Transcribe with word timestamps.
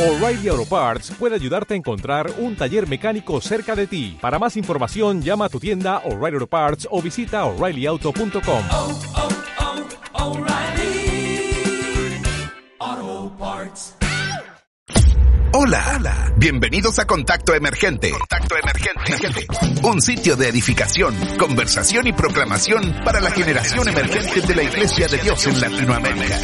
O'Reilly 0.00 0.48
Auto 0.48 0.64
Parts 0.64 1.12
puede 1.18 1.34
ayudarte 1.34 1.74
a 1.74 1.76
encontrar 1.76 2.32
un 2.38 2.56
taller 2.56 2.88
mecánico 2.88 3.38
cerca 3.42 3.76
de 3.76 3.86
ti. 3.86 4.16
Para 4.18 4.38
más 4.38 4.56
información, 4.56 5.20
llama 5.20 5.44
a 5.44 5.48
tu 5.50 5.60
tienda 5.60 5.98
O'Reilly 6.06 6.36
Auto 6.36 6.46
Parts 6.46 6.88
o 6.90 7.02
visita 7.02 7.44
oreillyauto.com. 7.44 8.64
oh, 8.70 8.98
oh, 12.78 13.32
Parts. 13.38 13.94
Hola. 15.52 15.96
Hola. 15.96 16.32
Bienvenidos 16.38 16.98
a 16.98 17.06
Contacto 17.06 17.52
Emergente. 17.54 18.10
Contacto 18.10 18.54
Emergente. 18.56 19.46
Un 19.82 20.00
sitio 20.00 20.34
de 20.34 20.48
edificación, 20.48 21.14
conversación 21.38 22.06
y 22.06 22.14
proclamación 22.14 23.02
para 23.04 23.20
la 23.20 23.30
generación 23.30 23.86
emergente 23.86 24.40
de 24.40 24.54
la 24.54 24.62
Iglesia 24.62 25.08
de 25.08 25.18
Dios 25.18 25.46
en 25.46 25.60
Latinoamérica. 25.60 26.38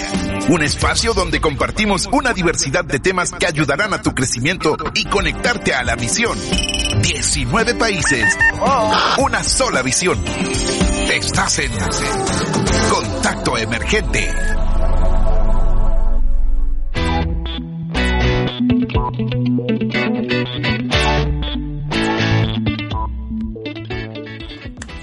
Un 0.48 0.62
espacio 0.62 1.12
donde 1.12 1.40
compartimos 1.40 2.06
una 2.12 2.32
diversidad 2.32 2.84
de 2.84 3.00
temas 3.00 3.32
que 3.32 3.46
ayudarán 3.46 3.92
a 3.92 4.00
tu 4.00 4.14
crecimiento 4.14 4.76
y 4.95 5.05
conectarte 5.06 5.74
a 5.74 5.82
la 5.82 5.96
misión. 5.96 6.38
19 7.02 7.74
países. 7.74 8.38
Una 9.19 9.42
sola 9.42 9.82
visión. 9.82 10.22
Estás 11.12 11.59
en 11.59 11.72
Contacto 12.88 13.59
Emergente. 13.59 14.30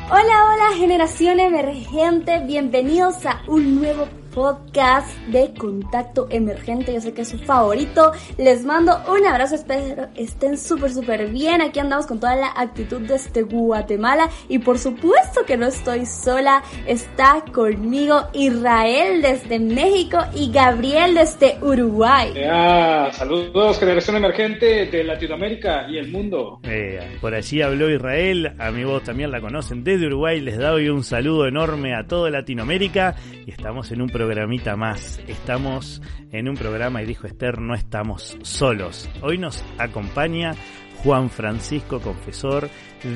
Hola, 0.10 0.46
hola 0.46 0.78
generación 0.78 1.40
emergente, 1.42 2.40
bienvenidos 2.46 3.26
a 3.26 3.42
un 3.48 3.76
nuevo 3.76 4.08
podcast 4.34 5.18
de 5.28 5.54
Contacto 5.54 6.28
Emergente, 6.30 6.94
yo 6.94 7.02
sé 7.02 7.14
que 7.14 7.22
es 7.22 7.30
su 7.30 7.38
favorito, 7.40 8.12
les 8.38 8.66
mando 8.66 8.98
un 9.12 9.26
abrazo, 9.26 9.56
espero 9.56 10.08
estén 10.16 10.58
súper 10.58 10.92
súper 10.92 11.30
bien, 11.30 11.62
aquí 11.62 11.80
andamos 11.80 12.06
con 12.06 12.20
toda 12.20 12.36
la 12.36 12.52
actitud 12.56 13.02
desde 13.02 13.44
Guatemala. 13.44 14.30
Y 14.50 14.60
por 14.60 14.80
supuesto 14.80 15.46
que 15.46 15.58
no 15.58 15.68
estoy 15.68 16.06
sola, 16.06 16.64
está 16.88 17.44
conmigo 17.52 18.28
Israel 18.34 19.22
desde 19.22 19.60
México 19.60 20.20
y 20.36 20.52
Gabriel 20.52 21.16
desde 21.16 21.58
Uruguay. 21.62 22.34
Ya, 22.36 23.10
saludos 23.14 23.80
generación 23.80 24.18
emergente 24.18 24.88
de 24.88 25.04
Latinoamérica 25.04 25.88
y 25.90 25.98
el 25.98 26.12
mundo. 26.12 26.60
Eh, 26.64 27.18
por 27.22 27.34
allí 27.34 27.62
habló 27.62 27.90
Israel, 27.90 28.54
a 28.60 28.72
mi 28.72 28.84
voz 28.84 29.04
también 29.04 29.32
la 29.32 29.42
conocen 29.42 29.84
desde 29.84 30.08
Uruguay, 30.08 30.40
les 30.40 30.58
doy 30.58 30.90
un 30.90 31.04
saludo 31.04 31.48
enorme 31.48 31.96
a 31.96 32.08
toda 32.08 32.30
Latinoamérica 32.30 33.16
y 33.46 33.52
estamos 33.52 33.92
en 33.92 34.02
un 34.02 34.10
programita 34.26 34.78
más, 34.78 35.20
estamos 35.28 36.02
en 36.32 36.48
un 36.48 36.56
programa 36.56 37.04
y 37.04 37.06
dijo 37.06 37.28
Esther, 37.28 37.60
no 37.60 37.76
estamos 37.76 38.38
solos. 38.42 39.10
Hoy 39.22 39.38
nos 39.38 39.66
acompaña 39.78 40.56
Juan 41.04 41.30
Francisco 41.30 42.00
Confesor, 42.00 42.70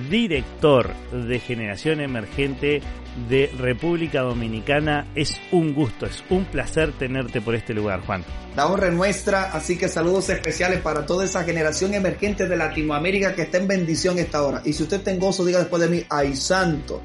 director 0.09 0.94
de 1.14 1.39
Generación 1.39 2.02
Emergente 2.02 2.81
de 3.30 3.49
República 3.58 4.22
Dominicana. 4.22 5.08
Es 5.16 5.39
un 5.53 5.73
gusto, 5.73 6.05
es 6.05 6.25
un 6.30 6.44
placer 6.44 6.91
tenerte 6.91 7.39
por 7.39 7.55
este 7.55 7.73
lugar, 7.73 8.02
Juan. 8.02 8.25
La 8.58 8.67
honra 8.67 8.89
es 8.89 8.94
nuestra, 8.94 9.53
así 9.53 9.77
que 9.77 9.88
saludos 9.88 10.30
especiales 10.30 10.81
para 10.81 11.05
toda 11.05 11.23
esa 11.23 11.45
generación 11.45 11.94
emergente 11.94 12.49
de 12.49 12.58
Latinoamérica 12.58 13.33
que 13.33 13.44
está 13.44 13.59
en 13.59 13.69
bendición 13.69 14.19
esta 14.19 14.44
hora. 14.44 14.61
Y 14.66 14.73
si 14.73 14.83
usted 14.83 14.97
está 14.97 15.11
en 15.11 15.19
gozo, 15.19 15.45
diga 15.45 15.59
después 15.59 15.81
de 15.81 15.88
mí, 15.88 16.03
ay 16.09 16.36
santo, 16.36 17.02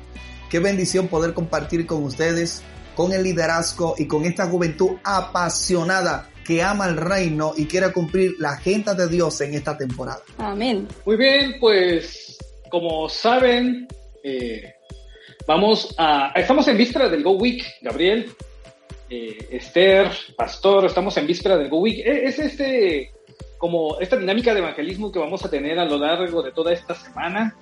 qué 0.50 0.58
bendición 0.58 1.06
poder 1.06 1.34
compartir 1.34 1.86
con 1.86 2.02
ustedes, 2.02 2.64
con 2.94 3.12
el 3.12 3.22
liderazgo 3.22 3.94
y 3.98 4.06
con 4.06 4.24
esta 4.24 4.46
juventud 4.46 4.92
apasionada 5.04 6.28
que 6.44 6.62
ama 6.62 6.86
el 6.88 6.96
reino 6.96 7.52
y 7.56 7.66
quiere 7.66 7.92
cumplir 7.92 8.34
la 8.38 8.50
agenda 8.52 8.94
de 8.94 9.08
Dios 9.08 9.40
en 9.40 9.54
esta 9.54 9.76
temporada. 9.78 10.20
Amén. 10.38 10.88
Muy 11.06 11.16
bien, 11.16 11.56
pues 11.60 12.36
como 12.70 13.08
saben, 13.08 13.86
eh, 14.24 14.74
vamos 15.46 15.94
a... 15.98 16.32
Estamos 16.34 16.66
en 16.68 16.76
víspera 16.78 17.08
del 17.08 17.22
Go 17.22 17.32
Week, 17.32 17.64
Gabriel, 17.82 18.32
eh, 19.08 19.48
Esther, 19.52 20.10
Pastor, 20.36 20.86
estamos 20.86 21.16
en 21.16 21.26
víspera 21.26 21.56
del 21.56 21.68
Go 21.68 21.78
Week. 21.80 21.98
E- 22.04 22.24
Es 22.26 22.38
este, 22.38 23.12
como 23.58 24.00
esta 24.00 24.16
dinámica 24.16 24.52
de 24.52 24.60
evangelismo 24.60 25.12
que 25.12 25.18
vamos 25.20 25.44
a 25.44 25.50
tener 25.50 25.78
a 25.78 25.84
lo 25.84 25.98
largo 25.98 26.42
de 26.42 26.50
toda 26.50 26.72
esta 26.72 26.94
semana. 26.94 27.54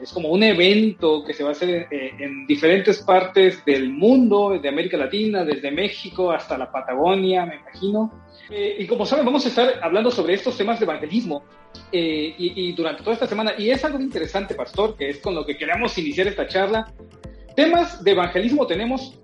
Es 0.00 0.12
como 0.12 0.28
un 0.28 0.42
evento 0.42 1.24
que 1.24 1.32
se 1.32 1.42
va 1.42 1.50
a 1.50 1.52
hacer 1.52 1.88
eh, 1.90 2.12
en 2.18 2.46
diferentes 2.46 3.02
partes 3.02 3.64
del 3.64 3.90
mundo, 3.90 4.58
de 4.60 4.68
América 4.68 4.96
Latina, 4.96 5.44
desde 5.44 5.70
México 5.70 6.30
hasta 6.30 6.58
la 6.58 6.70
Patagonia, 6.70 7.46
me 7.46 7.56
imagino. 7.56 8.24
Eh, 8.50 8.76
y 8.80 8.86
como 8.86 9.06
saben, 9.06 9.24
vamos 9.24 9.44
a 9.46 9.48
estar 9.48 9.80
hablando 9.82 10.10
sobre 10.10 10.34
estos 10.34 10.56
temas 10.56 10.78
de 10.78 10.84
evangelismo 10.84 11.44
eh, 11.90 12.34
y, 12.36 12.68
y 12.68 12.72
durante 12.72 13.02
toda 13.02 13.14
esta 13.14 13.26
semana. 13.26 13.54
Y 13.56 13.70
es 13.70 13.84
algo 13.84 13.98
interesante, 13.98 14.54
Pastor, 14.54 14.96
que 14.96 15.08
es 15.08 15.18
con 15.18 15.34
lo 15.34 15.44
que 15.46 15.56
queremos 15.56 15.96
iniciar 15.98 16.26
esta 16.26 16.46
charla. 16.46 16.92
Temas 17.54 18.04
de 18.04 18.10
evangelismo 18.10 18.66
tenemos 18.66 19.18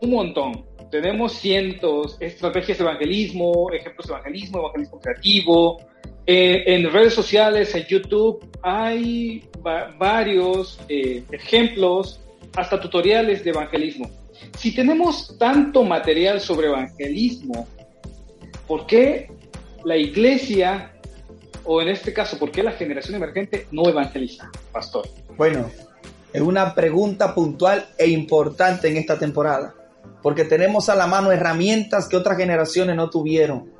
un 0.00 0.10
montón. 0.10 0.66
Tenemos 0.90 1.32
cientos, 1.34 2.16
estrategias 2.20 2.78
de 2.78 2.84
evangelismo, 2.84 3.70
ejemplos 3.72 4.06
de 4.06 4.14
evangelismo, 4.14 4.58
evangelismo 4.58 5.00
creativo. 5.00 5.78
Eh, 6.26 6.64
en 6.74 6.90
redes 6.92 7.14
sociales, 7.14 7.74
en 7.74 7.84
YouTube, 7.84 8.44
hay 8.62 9.44
va- 9.64 9.94
varios 9.96 10.78
eh, 10.88 11.22
ejemplos, 11.30 12.20
hasta 12.56 12.80
tutoriales 12.80 13.44
de 13.44 13.50
evangelismo. 13.50 14.10
Si 14.58 14.74
tenemos 14.74 15.36
tanto 15.38 15.82
material 15.84 16.40
sobre 16.40 16.68
evangelismo, 16.68 17.66
¿por 18.66 18.86
qué 18.86 19.30
la 19.84 19.96
iglesia, 19.96 20.92
o 21.64 21.80
en 21.80 21.88
este 21.88 22.12
caso, 22.12 22.38
por 22.38 22.50
qué 22.50 22.62
la 22.62 22.72
generación 22.72 23.14
emergente 23.16 23.66
no 23.70 23.88
evangeliza, 23.88 24.50
pastor? 24.72 25.06
Bueno, 25.36 25.70
es 26.32 26.40
una 26.40 26.74
pregunta 26.74 27.34
puntual 27.34 27.86
e 27.98 28.08
importante 28.08 28.88
en 28.88 28.96
esta 28.96 29.18
temporada, 29.18 29.74
porque 30.22 30.44
tenemos 30.44 30.88
a 30.88 30.96
la 30.96 31.06
mano 31.06 31.30
herramientas 31.30 32.08
que 32.08 32.16
otras 32.16 32.36
generaciones 32.36 32.96
no 32.96 33.10
tuvieron. 33.10 33.70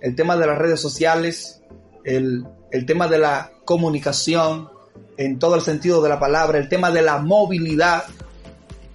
El 0.00 0.16
tema 0.16 0.36
de 0.36 0.46
las 0.46 0.58
redes 0.58 0.80
sociales, 0.80 1.61
el, 2.04 2.44
el 2.70 2.86
tema 2.86 3.08
de 3.08 3.18
la 3.18 3.52
comunicación, 3.64 4.68
en 5.16 5.38
todo 5.38 5.54
el 5.54 5.62
sentido 5.62 6.02
de 6.02 6.08
la 6.08 6.18
palabra, 6.18 6.58
el 6.58 6.68
tema 6.68 6.90
de 6.90 7.02
la 7.02 7.18
movilidad. 7.18 8.04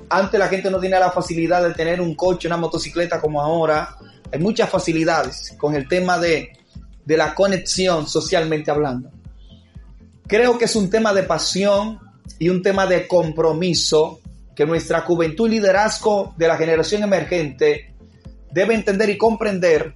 Antes 0.10 0.40
la 0.40 0.48
gente 0.48 0.70
no 0.72 0.80
tenía 0.80 1.00
la 1.00 1.12
facilidad 1.12 1.68
de 1.68 1.74
tener 1.74 2.02
un 2.02 2.16
coche, 2.16 2.48
una 2.48 2.58
motocicleta 2.58 3.22
como 3.22 3.42
ahora. 3.42 3.96
Hay 4.32 4.40
muchas 4.40 4.70
facilidades 4.70 5.56
con 5.58 5.76
el 5.76 5.88
tema 5.88 6.18
de, 6.18 6.52
de 7.06 7.18
la 7.18 7.34
conexión 7.34 8.08
socialmente 8.08 8.72
hablando. 8.72 9.10
Creo 10.28 10.58
que 10.58 10.66
es 10.66 10.76
un 10.76 10.90
tema 10.90 11.14
de 11.14 11.24
pasión 11.24 12.00
y 12.40 12.50
un 12.50 12.62
tema 12.62 12.86
de 12.86 13.08
compromiso 13.08 14.20
que 14.56 14.66
nuestra 14.66 15.02
juventud 15.02 15.48
y 15.48 15.52
liderazgo 15.52 16.34
de 16.36 16.48
la 16.48 16.58
generación 16.58 17.04
emergente 17.04 17.94
debe 18.52 18.74
entender 18.74 19.10
y 19.10 19.18
comprender 19.18 19.96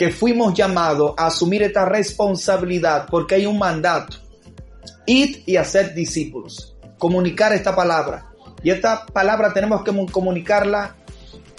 que 0.00 0.10
fuimos 0.10 0.54
llamados 0.54 1.12
a 1.18 1.26
asumir 1.26 1.62
esta 1.62 1.84
responsabilidad 1.84 3.06
porque 3.10 3.34
hay 3.34 3.44
un 3.44 3.58
mandato. 3.58 4.16
Id 5.04 5.40
y 5.44 5.56
hacer 5.56 5.92
discípulos. 5.92 6.74
Comunicar 6.96 7.52
esta 7.52 7.76
palabra. 7.76 8.32
Y 8.62 8.70
esta 8.70 9.04
palabra 9.04 9.52
tenemos 9.52 9.82
que 9.82 9.92
comunicarla 10.10 10.96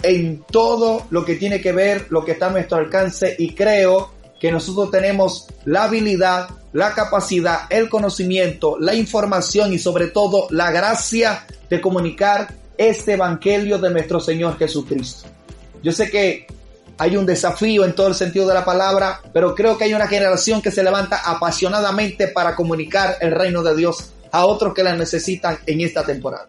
en 0.01 0.43
todo 0.49 1.05
lo 1.11 1.23
que 1.23 1.35
tiene 1.35 1.61
que 1.61 1.71
ver, 1.71 2.07
lo 2.09 2.25
que 2.25 2.31
está 2.31 2.47
a 2.47 2.49
nuestro 2.49 2.79
alcance 2.79 3.35
y 3.37 3.53
creo 3.53 4.09
que 4.39 4.51
nosotros 4.51 4.89
tenemos 4.89 5.47
la 5.65 5.83
habilidad, 5.83 6.49
la 6.73 6.95
capacidad, 6.95 7.67
el 7.69 7.89
conocimiento, 7.89 8.75
la 8.79 8.95
información 8.95 9.71
y 9.71 9.77
sobre 9.77 10.07
todo 10.07 10.47
la 10.49 10.71
gracia 10.71 11.45
de 11.69 11.79
comunicar 11.79 12.55
este 12.75 13.13
evangelio 13.13 13.77
de 13.77 13.91
nuestro 13.91 14.19
Señor 14.19 14.57
Jesucristo. 14.57 15.29
Yo 15.83 15.91
sé 15.91 16.09
que 16.09 16.47
hay 16.97 17.17
un 17.17 17.25
desafío 17.25 17.85
en 17.85 17.93
todo 17.93 18.07
el 18.07 18.15
sentido 18.15 18.47
de 18.47 18.53
la 18.53 18.65
palabra, 18.65 19.21
pero 19.33 19.55
creo 19.55 19.77
que 19.77 19.85
hay 19.85 19.93
una 19.93 20.07
generación 20.07 20.61
que 20.61 20.71
se 20.71 20.83
levanta 20.83 21.21
apasionadamente 21.25 22.27
para 22.27 22.55
comunicar 22.55 23.17
el 23.21 23.31
reino 23.31 23.63
de 23.63 23.75
Dios 23.75 24.13
a 24.31 24.45
otros 24.45 24.73
que 24.73 24.83
la 24.83 24.95
necesitan 24.95 25.57
en 25.65 25.81
esta 25.81 26.03
temporada. 26.03 26.45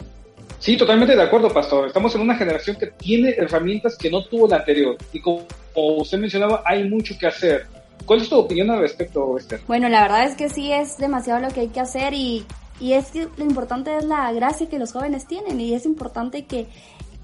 Sí, 0.59 0.77
totalmente 0.77 1.17
de 1.17 1.23
acuerdo, 1.23 1.53
pastor. 1.53 1.89
Estamos 1.89 2.15
en 2.15 2.21
una 2.21 2.37
generación 2.37 2.77
que 2.77 2.87
tiene 2.87 3.31
herramientas 3.31 3.97
que 3.99 4.09
no 4.09 4.25
tuvo 4.25 4.47
la 4.47 4.59
anterior. 4.59 4.97
Y 5.13 5.21
como, 5.21 5.45
usted 5.75 6.19
mencionaba, 6.19 6.63
hay 6.65 6.89
mucho 6.89 7.17
que 7.19 7.27
hacer. 7.27 7.67
¿Cuál 8.07 8.23
es 8.23 8.29
tu 8.29 8.39
opinión 8.39 8.71
al 8.71 8.79
respecto, 8.79 9.37
Esther? 9.37 9.61
Bueno, 9.67 9.89
la 9.89 10.03
verdad 10.03 10.25
es 10.25 10.37
que 10.37 10.49
sí 10.49 10.73
es 10.73 10.99
demasiado 10.99 11.41
lo 11.41 11.49
que 11.49 11.61
hay 11.61 11.69
que 11.69 11.81
hacer 11.81 12.15
y, 12.15 12.45
y 12.79 12.93
es 12.93 13.07
que 13.07 13.27
lo 13.37 13.45
importante 13.45 13.97
es 13.97 14.05
la 14.05 14.33
gracia 14.33 14.69
que 14.69 14.79
los 14.79 14.93
jóvenes 14.93 15.27
tienen 15.27 15.61
y 15.61 15.75
es 15.75 15.85
importante 15.85 16.45
que 16.45 16.69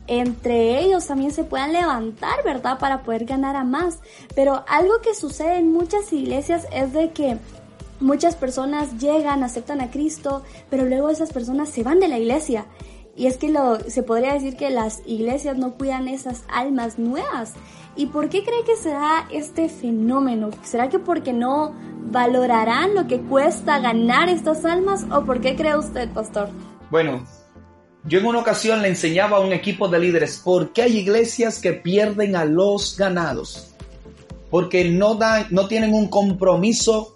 entre 0.08 0.80
ellos 0.80 1.06
también 1.06 1.30
se 1.30 1.44
puedan 1.44 1.72
levantar, 1.72 2.42
¿verdad? 2.44 2.78
Para 2.78 3.02
poder 3.02 3.26
ganar 3.26 3.56
a 3.56 3.64
más. 3.64 3.98
Pero 4.34 4.64
algo 4.66 5.00
que 5.02 5.14
sucede 5.14 5.58
en 5.58 5.72
muchas 5.72 6.12
iglesias 6.12 6.66
es 6.72 6.92
de 6.92 7.12
que 7.12 7.36
muchas 8.00 8.34
personas 8.34 8.98
llegan, 8.98 9.44
aceptan 9.44 9.80
a 9.80 9.90
Cristo, 9.90 10.42
pero 10.70 10.86
luego 10.86 11.10
esas 11.10 11.32
personas 11.32 11.68
se 11.68 11.82
van 11.82 12.00
de 12.00 12.08
la 12.08 12.18
iglesia. 12.18 12.66
Y 13.16 13.26
es 13.26 13.36
que 13.36 13.50
lo, 13.50 13.80
se 13.80 14.02
podría 14.02 14.32
decir 14.32 14.56
que 14.56 14.70
las 14.70 15.02
iglesias 15.04 15.58
no 15.58 15.74
cuidan 15.74 16.08
esas 16.08 16.44
almas 16.48 16.98
nuevas. 16.98 17.52
¿Y 17.96 18.06
por 18.06 18.28
qué 18.28 18.44
cree 18.44 18.64
que 18.64 18.76
se 18.76 18.90
da 18.90 19.26
este 19.30 19.68
fenómeno? 19.68 20.50
¿Será 20.62 20.88
que 20.88 21.00
porque 21.00 21.32
no 21.32 21.74
valorarán 22.10 22.94
lo 22.94 23.08
que 23.08 23.20
cuesta 23.20 23.80
ganar 23.80 24.28
estas 24.28 24.64
almas 24.64 25.04
o 25.10 25.24
por 25.24 25.40
qué 25.40 25.56
cree 25.56 25.76
usted, 25.76 26.08
pastor? 26.12 26.48
Bueno, 26.90 27.24
yo 28.08 28.18
en 28.18 28.26
una 28.26 28.38
ocasión 28.38 28.80
le 28.80 28.88
enseñaba 28.88 29.36
a 29.36 29.40
un 29.40 29.52
equipo 29.52 29.86
de 29.88 29.98
líderes 29.98 30.40
por 30.42 30.72
qué 30.72 30.82
hay 30.82 30.96
iglesias 30.96 31.58
que 31.58 31.74
pierden 31.74 32.36
a 32.36 32.44
los 32.46 32.96
ganados. 32.96 33.74
Porque 34.50 34.84
no, 34.86 35.14
dan, 35.14 35.46
no 35.50 35.68
tienen 35.68 35.92
un 35.92 36.08
compromiso 36.08 37.14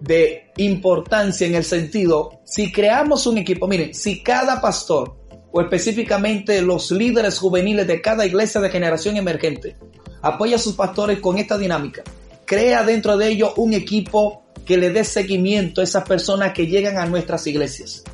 de 0.00 0.50
importancia 0.56 1.46
en 1.46 1.54
el 1.54 1.64
sentido, 1.64 2.40
si 2.44 2.72
creamos 2.72 3.26
un 3.26 3.38
equipo, 3.38 3.66
miren, 3.66 3.94
si 3.94 4.22
cada 4.22 4.60
pastor 4.60 5.16
o 5.50 5.60
específicamente 5.60 6.60
los 6.62 6.90
líderes 6.90 7.38
juveniles 7.38 7.86
de 7.86 8.00
cada 8.00 8.26
iglesia 8.26 8.60
de 8.60 8.70
generación 8.70 9.16
emergente 9.16 9.76
apoya 10.20 10.56
a 10.56 10.58
sus 10.58 10.74
pastores 10.74 11.20
con 11.20 11.38
esta 11.38 11.58
dinámica, 11.58 12.02
crea 12.44 12.84
dentro 12.84 13.16
de 13.16 13.28
ellos 13.28 13.52
un 13.56 13.72
equipo 13.72 14.44
que 14.64 14.76
le 14.76 14.90
dé 14.90 15.04
seguimiento 15.04 15.80
a 15.80 15.84
esas 15.84 16.04
personas 16.04 16.52
que 16.52 16.66
llegan 16.66 16.98
a 16.98 17.06
nuestras 17.06 17.46
iglesias. 17.46 18.04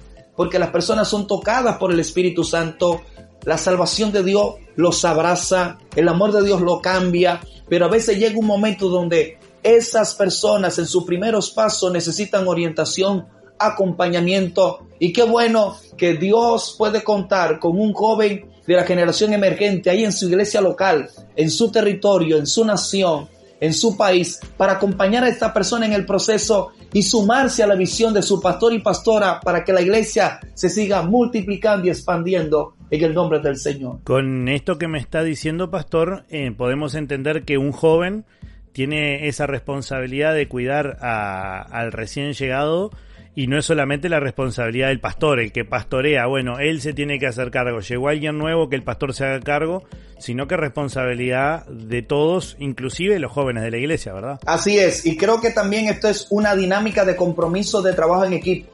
Porque 0.40 0.58
las 0.58 0.70
personas 0.70 1.06
son 1.06 1.26
tocadas 1.26 1.76
por 1.76 1.92
el 1.92 2.00
Espíritu 2.00 2.44
Santo, 2.44 3.02
la 3.44 3.58
salvación 3.58 4.10
de 4.10 4.22
Dios 4.22 4.54
los 4.74 5.04
abraza, 5.04 5.76
el 5.94 6.08
amor 6.08 6.32
de 6.32 6.42
Dios 6.42 6.62
lo 6.62 6.80
cambia, 6.80 7.42
pero 7.68 7.84
a 7.84 7.88
veces 7.90 8.18
llega 8.18 8.38
un 8.38 8.46
momento 8.46 8.88
donde 8.88 9.38
esas 9.62 10.14
personas 10.14 10.78
en 10.78 10.86
sus 10.86 11.04
primeros 11.04 11.50
pasos 11.50 11.92
necesitan 11.92 12.48
orientación, 12.48 13.26
acompañamiento. 13.58 14.86
Y 14.98 15.12
qué 15.12 15.24
bueno 15.24 15.76
que 15.98 16.14
Dios 16.14 16.74
puede 16.78 17.04
contar 17.04 17.58
con 17.58 17.78
un 17.78 17.92
joven 17.92 18.46
de 18.66 18.74
la 18.76 18.84
generación 18.84 19.34
emergente 19.34 19.90
ahí 19.90 20.06
en 20.06 20.12
su 20.12 20.26
iglesia 20.26 20.62
local, 20.62 21.10
en 21.36 21.50
su 21.50 21.70
territorio, 21.70 22.38
en 22.38 22.46
su 22.46 22.64
nación, 22.64 23.28
en 23.60 23.74
su 23.74 23.96
país, 23.96 24.40
para 24.56 24.72
acompañar 24.74 25.22
a 25.24 25.28
esta 25.28 25.52
persona 25.52 25.84
en 25.86 25.92
el 25.92 26.06
proceso 26.06 26.72
y 26.92 27.02
sumarse 27.02 27.62
a 27.62 27.66
la 27.66 27.74
visión 27.74 28.14
de 28.14 28.22
su 28.22 28.40
pastor 28.40 28.72
y 28.72 28.80
pastora 28.80 29.38
para 29.40 29.64
que 29.64 29.72
la 29.72 29.82
iglesia 29.82 30.40
se 30.54 30.68
siga 30.70 31.02
multiplicando 31.02 31.86
y 31.86 31.90
expandiendo 31.90 32.74
en 32.90 33.04
el 33.04 33.14
nombre 33.14 33.38
del 33.38 33.56
Señor. 33.56 33.98
Con 34.04 34.48
esto 34.48 34.78
que 34.78 34.88
me 34.88 34.98
está 34.98 35.22
diciendo, 35.22 35.70
pastor, 35.70 36.24
eh, 36.30 36.50
podemos 36.56 36.94
entender 36.94 37.44
que 37.44 37.58
un 37.58 37.70
joven 37.72 38.24
tiene 38.72 39.28
esa 39.28 39.46
responsabilidad 39.46 40.34
de 40.34 40.48
cuidar 40.48 40.96
a- 41.00 41.60
al 41.60 41.92
recién 41.92 42.32
llegado 42.32 42.90
y 43.36 43.46
no 43.46 43.58
es 43.58 43.64
solamente 43.64 44.08
la 44.08 44.20
responsabilidad 44.20 44.88
del 44.88 45.00
pastor, 45.00 45.40
el 45.40 45.52
que 45.52 45.64
pastorea, 45.64 46.26
bueno, 46.26 46.58
él 46.58 46.80
se 46.80 46.92
tiene 46.92 47.18
que 47.18 47.26
hacer 47.26 47.50
cargo, 47.50 47.80
llegó 47.80 48.08
alguien 48.08 48.38
nuevo 48.38 48.68
que 48.68 48.76
el 48.76 48.82
pastor 48.82 49.14
se 49.14 49.24
haga 49.24 49.40
cargo, 49.40 49.84
sino 50.18 50.46
que 50.48 50.54
es 50.54 50.60
responsabilidad 50.60 51.64
de 51.66 52.02
todos, 52.02 52.56
inclusive 52.58 53.18
los 53.18 53.30
jóvenes 53.32 53.62
de 53.62 53.70
la 53.70 53.76
iglesia, 53.78 54.12
¿verdad? 54.12 54.40
Así 54.46 54.78
es, 54.78 55.06
y 55.06 55.16
creo 55.16 55.40
que 55.40 55.50
también 55.50 55.86
esto 55.88 56.08
es 56.08 56.26
una 56.30 56.54
dinámica 56.56 57.04
de 57.04 57.16
compromiso 57.16 57.80
de 57.82 57.92
trabajo 57.92 58.24
en 58.24 58.32
equipo. 58.34 58.70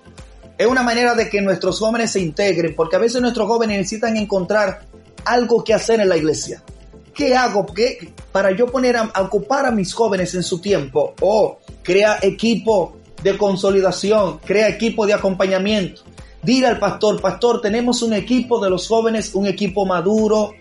Es 0.59 0.67
una 0.67 0.83
manera 0.83 1.15
de 1.15 1.29
que 1.29 1.43
nuestros 1.43 1.79
jóvenes 1.79 2.13
se 2.13 2.21
integren, 2.21 2.75
porque 2.75 2.97
a 2.97 2.99
veces 2.99 3.21
nuestros 3.21 3.47
jóvenes 3.47 3.77
necesitan 3.77 4.17
encontrar 4.17 4.81
algo 5.27 5.63
que 5.63 5.75
hacer 5.75 6.01
en 6.01 6.09
la 6.09 6.17
iglesia. 6.17 6.63
¿Qué 7.13 7.37
hago 7.37 7.67
¿Qué- 7.67 8.13
para 8.33 8.51
yo 8.53 8.67
poner 8.67 8.97
a, 8.97 9.11
ocupar 9.21 9.67
a 9.67 9.71
mis 9.71 9.93
jóvenes 9.93 10.35
en 10.35 10.43
su 10.43 10.61
tiempo? 10.61 11.15
O 11.21 11.59
crea 11.83 12.19
equipo 12.23 12.97
de 13.23 13.37
consolidación, 13.39 14.39
crea 14.39 14.69
equipo 14.69 15.07
de 15.07 15.15
acompañamiento. 15.15 16.03
Dile 16.43 16.69
al 16.69 16.79
pastor, 16.79 17.21
pastor, 17.21 17.61
tenemos 17.61 18.03
un 18.03 18.13
equipo 18.13 18.63
de 18.63 18.71
los 18.71 18.87
jóvenes, 18.87 19.35
un 19.35 19.47
equipo 19.47 19.85
maduro, 19.85 20.53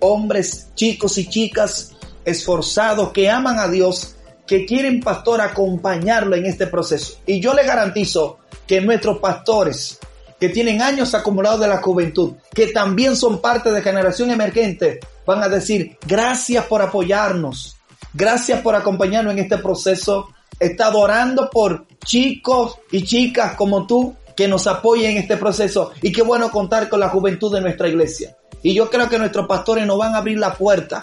hombres, 0.00 0.68
chicos 0.74 1.18
y 1.18 1.28
chicas 1.28 1.92
esforzados 2.24 3.12
que 3.12 3.30
aman 3.30 3.58
a 3.58 3.68
Dios, 3.68 4.16
que 4.46 4.66
quieren, 4.66 5.00
pastor, 5.00 5.40
acompañarlo 5.40 6.36
en 6.36 6.46
este 6.46 6.66
proceso. 6.66 7.18
Y 7.26 7.40
yo 7.40 7.54
le 7.54 7.64
garantizo 7.64 8.38
que 8.66 8.80
nuestros 8.80 9.18
pastores, 9.18 9.98
que 10.38 10.48
tienen 10.48 10.82
años 10.82 11.14
acumulados 11.14 11.60
de 11.60 11.68
la 11.68 11.82
juventud, 11.82 12.34
que 12.52 12.68
también 12.68 13.16
son 13.16 13.40
parte 13.40 13.70
de 13.70 13.82
generación 13.82 14.30
emergente, 14.30 15.00
van 15.26 15.42
a 15.42 15.48
decir, 15.48 15.98
gracias 16.06 16.64
por 16.64 16.82
apoyarnos, 16.82 17.76
gracias 18.14 18.60
por 18.62 18.74
acompañarnos 18.74 19.34
en 19.34 19.40
este 19.40 19.58
proceso. 19.58 20.28
He 20.58 20.66
estado 20.66 20.98
orando 20.98 21.48
por 21.50 21.86
chicos 22.04 22.78
y 22.90 23.04
chicas 23.04 23.54
como 23.54 23.86
tú 23.86 24.14
que 24.36 24.48
nos 24.48 24.66
apoyen 24.66 25.12
en 25.12 25.16
este 25.18 25.36
proceso 25.36 25.92
y 26.02 26.12
qué 26.12 26.22
bueno 26.22 26.50
contar 26.50 26.88
con 26.88 27.00
la 27.00 27.08
juventud 27.08 27.52
de 27.54 27.60
nuestra 27.60 27.88
iglesia. 27.88 28.36
Y 28.62 28.74
yo 28.74 28.90
creo 28.90 29.08
que 29.08 29.18
nuestros 29.18 29.46
pastores 29.46 29.86
nos 29.86 29.98
van 29.98 30.14
a 30.14 30.18
abrir 30.18 30.38
la 30.38 30.54
puerta 30.54 31.02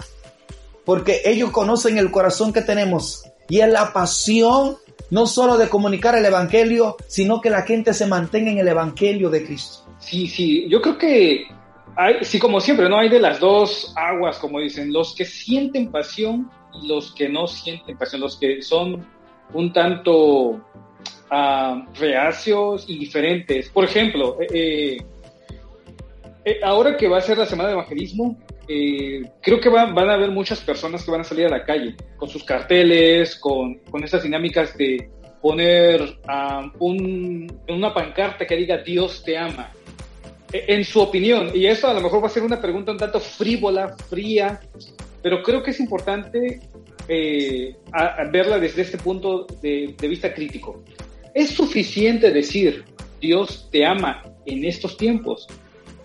porque 0.86 1.22
ellos 1.26 1.52
conocen 1.52 1.98
el 1.98 2.12
corazón 2.12 2.54
que 2.54 2.62
tenemos 2.62 3.26
y 3.50 3.60
es 3.60 3.70
la 3.70 3.94
pasión 3.94 4.78
no 5.10 5.26
solo 5.26 5.58
de 5.58 5.70
comunicar 5.70 6.16
el 6.16 6.26
evangelio, 6.26 6.98
sino 7.08 7.42
que 7.42 7.50
la 7.50 7.62
gente 7.62 7.94
se 7.94 8.08
mantenga 8.08 8.52
en 8.52 8.58
el 8.58 8.68
evangelio 8.68 9.30
de 9.30 9.46
Cristo. 9.46 9.86
Sí, 10.00 10.28
sí, 10.28 10.68
yo 10.70 10.82
creo 10.82 10.98
que 10.98 11.48
hay, 11.96 12.16
sí, 12.24 12.40
como 12.40 12.60
siempre, 12.60 12.90
¿no? 12.90 13.00
Hay 13.00 13.10
de 13.10 13.20
las 13.20 13.40
dos 13.40 13.94
aguas, 13.96 14.38
como 14.38 14.60
dicen, 14.60 14.92
los 14.94 15.16
que 15.16 15.26
sienten 15.26 15.92
pasión 15.92 16.50
y 16.82 16.88
los 16.88 17.12
que 17.14 17.30
no 17.30 17.48
sienten 17.48 17.98
pasión, 17.98 18.22
los 18.22 18.38
que 18.38 18.62
son 18.62 19.06
un 19.54 19.74
tanto 19.74 20.62
ah, 21.30 21.86
reacios 22.00 22.86
y 22.88 22.98
diferentes. 22.98 23.70
Por 23.70 23.84
ejemplo, 23.86 24.38
eh, 24.42 24.48
eh, 24.54 24.98
eh, 26.46 26.60
ahora 26.64 26.96
que 26.98 27.08
va 27.08 27.18
a 27.18 27.22
ser 27.22 27.38
la 27.38 27.46
semana 27.46 27.70
de 27.70 27.74
evangelismo, 27.76 28.38
eh, 28.68 29.22
creo 29.42 29.60
que 29.60 29.70
va- 29.70 29.86
van 29.92 30.10
a 30.10 30.14
haber 30.16 30.32
muchas 30.32 30.60
personas 30.62 31.04
que 31.04 31.12
van 31.12 31.22
a 31.22 31.24
salir 31.24 31.46
a 31.46 31.50
la 31.50 31.64
calle 31.64 31.96
con 32.18 32.30
sus 32.30 32.44
carteles, 32.44 33.36
con, 33.38 33.76
con 33.90 34.04
esas 34.04 34.24
dinámicas 34.24 34.76
de 34.78 35.10
poner 35.42 36.18
ah, 36.28 36.72
un, 36.80 37.52
una 37.70 37.94
pancarta 37.94 38.46
que 38.46 38.56
diga 38.56 38.78
Dios 38.78 39.24
te 39.24 39.38
ama. 39.38 39.72
E- 40.52 40.66
En 40.70 40.84
su 40.84 41.00
opinión, 41.02 41.52
y 41.54 41.66
eso 41.68 41.88
a 41.90 41.94
lo 41.94 42.02
mejor 42.02 42.22
va 42.24 42.28
a 42.28 42.32
ser 42.32 42.44
una 42.44 42.60
pregunta 42.62 42.92
un 42.92 42.98
tanto 42.98 43.20
frívola, 43.20 43.96
fría, 44.10 44.60
pero 45.22 45.44
creo 45.44 45.62
que 45.62 45.72
es 45.72 45.80
importante 45.80 46.60
eh, 47.08 47.76
a- 47.92 48.24
verla 48.32 48.60
desde 48.60 48.82
este 48.82 48.98
punto 48.98 49.46
de, 49.62 49.96
vista 50.02 50.34
crítico. 50.34 50.84
¿Es 51.34 51.52
suficiente 51.52 52.32
decir 52.32 52.86
Dios 53.22 53.70
te 53.72 53.86
ama 53.86 54.24
en 54.46 54.66
estos 54.66 54.98
tiempos? 54.98 55.48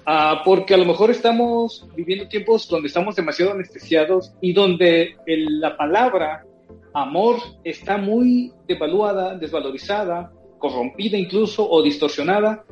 Ah, 0.04 0.43
porque 0.44 0.75
a 0.75 0.76
lo 0.76 0.84
mejor 0.84 1.10
estamos 1.10 1.87
viviendo 1.94 2.26
tiempos 2.28 2.69
donde 2.69 2.88
estamos 2.88 3.14
demasiado 3.14 3.52
anestesiados 3.52 4.32
y 4.40 4.52
donde 4.52 5.16
la 5.26 5.76
palabra 5.76 6.44
amor 6.93 7.37
está 7.64 7.96
muy 7.96 8.52
devaluada, 8.66 9.36
desvalorizada, 9.36 10.32
corrompida 10.58 11.17
incluso 11.17 11.69
o 11.69 11.82
distorsionada, 11.82 12.65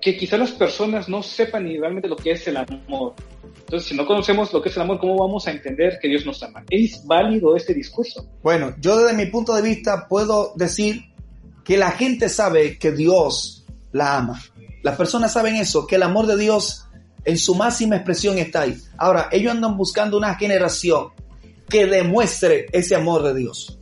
que 0.00 0.16
quizá 0.16 0.36
las 0.36 0.52
personas 0.52 1.08
no 1.08 1.22
sepan 1.22 1.64
ni 1.64 1.78
realmente 1.78 2.08
lo 2.08 2.16
que 2.16 2.32
es 2.32 2.46
el 2.46 2.56
amor. 2.56 3.14
Entonces, 3.60 3.88
si 3.88 3.96
no 3.96 4.06
conocemos 4.06 4.52
lo 4.52 4.62
que 4.62 4.68
es 4.68 4.76
el 4.76 4.82
amor, 4.82 4.98
¿cómo 4.98 5.16
vamos 5.16 5.46
a 5.48 5.50
entender 5.50 5.98
que 6.00 6.08
Dios 6.08 6.24
nos 6.24 6.42
ama? 6.42 6.64
¿Es 6.70 7.04
válido 7.04 7.56
este 7.56 7.74
discurso? 7.74 8.28
Bueno, 8.42 8.74
yo 8.80 8.96
desde 8.98 9.16
mi 9.16 9.26
punto 9.26 9.54
de 9.54 9.62
vista 9.62 10.06
puedo 10.08 10.52
decir 10.54 11.02
que 11.64 11.76
la 11.76 11.90
gente 11.90 12.28
sabe 12.28 12.78
que 12.78 12.92
Dios 12.92 13.64
la 13.90 14.18
ama. 14.18 14.40
Las 14.82 14.96
personas 14.96 15.32
saben 15.32 15.56
eso, 15.56 15.86
que 15.86 15.96
el 15.96 16.04
amor 16.04 16.26
de 16.26 16.36
Dios 16.36 16.86
en 17.24 17.38
su 17.38 17.56
máxima 17.56 17.96
expresión 17.96 18.38
está 18.38 18.62
ahí. 18.62 18.76
Ahora, 18.96 19.28
ellos 19.32 19.50
andan 19.50 19.76
buscando 19.76 20.16
una 20.16 20.36
generación 20.36 21.08
que 21.68 21.86
demuestre 21.86 22.66
ese 22.72 22.94
amor 22.94 23.24
de 23.24 23.34
Dios. 23.34 23.80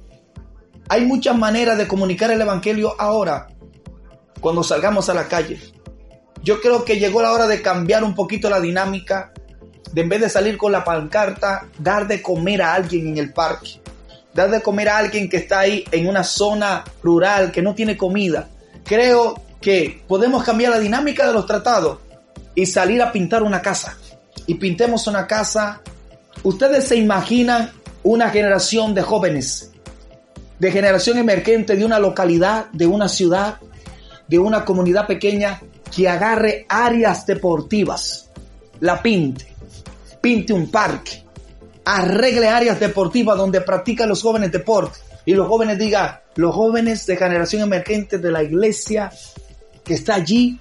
Hay 0.88 1.04
muchas 1.04 1.36
maneras 1.36 1.76
de 1.76 1.86
comunicar 1.86 2.30
el 2.30 2.40
Evangelio 2.40 2.94
ahora, 2.98 3.48
cuando 4.40 4.62
salgamos 4.62 5.10
a 5.10 5.14
la 5.14 5.28
calle. 5.28 5.60
Yo 6.44 6.60
creo 6.60 6.84
que 6.84 7.00
llegó 7.00 7.20
la 7.22 7.32
hora 7.32 7.48
de 7.48 7.60
cambiar 7.60 8.04
un 8.04 8.14
poquito 8.14 8.48
la 8.48 8.60
dinámica, 8.60 9.32
de 9.90 10.02
en 10.02 10.08
vez 10.08 10.20
de 10.20 10.28
salir 10.28 10.56
con 10.56 10.70
la 10.70 10.84
pancarta, 10.84 11.66
dar 11.78 12.06
de 12.06 12.22
comer 12.22 12.62
a 12.62 12.74
alguien 12.74 13.08
en 13.08 13.18
el 13.18 13.32
parque 13.32 13.80
dar 14.34 14.50
de 14.50 14.60
comer 14.60 14.88
a 14.88 14.98
alguien 14.98 15.28
que 15.28 15.38
está 15.38 15.60
ahí 15.60 15.84
en 15.92 16.08
una 16.08 16.24
zona 16.24 16.84
rural 17.02 17.52
que 17.52 17.62
no 17.62 17.74
tiene 17.74 17.96
comida. 17.96 18.48
Creo 18.84 19.40
que 19.60 20.02
podemos 20.06 20.42
cambiar 20.42 20.72
la 20.72 20.78
dinámica 20.78 21.26
de 21.26 21.32
los 21.32 21.46
tratados 21.46 21.98
y 22.54 22.66
salir 22.66 23.00
a 23.00 23.12
pintar 23.12 23.42
una 23.42 23.62
casa. 23.62 23.96
Y 24.46 24.54
pintemos 24.54 25.06
una 25.06 25.26
casa. 25.26 25.80
Ustedes 26.42 26.88
se 26.88 26.96
imaginan 26.96 27.70
una 28.02 28.28
generación 28.30 28.92
de 28.92 29.02
jóvenes, 29.02 29.70
de 30.58 30.70
generación 30.70 31.16
emergente 31.16 31.76
de 31.76 31.84
una 31.84 31.98
localidad, 31.98 32.66
de 32.72 32.86
una 32.86 33.08
ciudad, 33.08 33.58
de 34.26 34.38
una 34.38 34.64
comunidad 34.64 35.06
pequeña 35.06 35.62
que 35.94 36.08
agarre 36.08 36.66
áreas 36.68 37.26
deportivas, 37.26 38.30
la 38.80 39.00
pinte, 39.00 39.46
pinte 40.20 40.52
un 40.52 40.70
parque, 40.70 41.24
arregle 41.84 42.48
áreas 42.48 42.80
deportivas 42.80 43.36
donde 43.36 43.60
practican 43.60 44.08
los 44.08 44.22
jóvenes 44.22 44.52
deporte 44.52 44.98
y 45.24 45.34
los 45.34 45.48
jóvenes 45.48 45.78
digan, 45.78 46.18
los 46.36 46.54
jóvenes 46.54 47.06
de 47.06 47.16
generación 47.16 47.62
emergente 47.62 48.18
de 48.18 48.30
la 48.30 48.42
iglesia 48.42 49.10
que 49.84 49.94
está 49.94 50.14
allí 50.14 50.58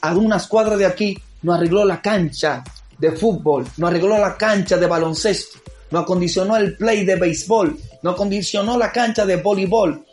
a 0.00 0.14
unas 0.14 0.46
cuadras 0.46 0.78
de 0.78 0.86
aquí, 0.86 1.18
nos 1.42 1.56
arregló 1.56 1.84
la 1.84 2.00
cancha 2.00 2.64
de 2.98 3.12
fútbol, 3.12 3.66
nos 3.76 3.90
arregló 3.90 4.18
la 4.18 4.36
cancha 4.36 4.76
de 4.76 4.86
baloncesto, 4.86 5.58
nos 5.90 6.02
acondicionó 6.02 6.56
el 6.56 6.76
play 6.76 7.04
de 7.04 7.16
béisbol, 7.16 7.78
nos 8.02 8.14
acondicionó 8.14 8.78
la 8.78 8.90
cancha 8.90 9.24
de 9.26 9.36
voleibol. 9.36 10.04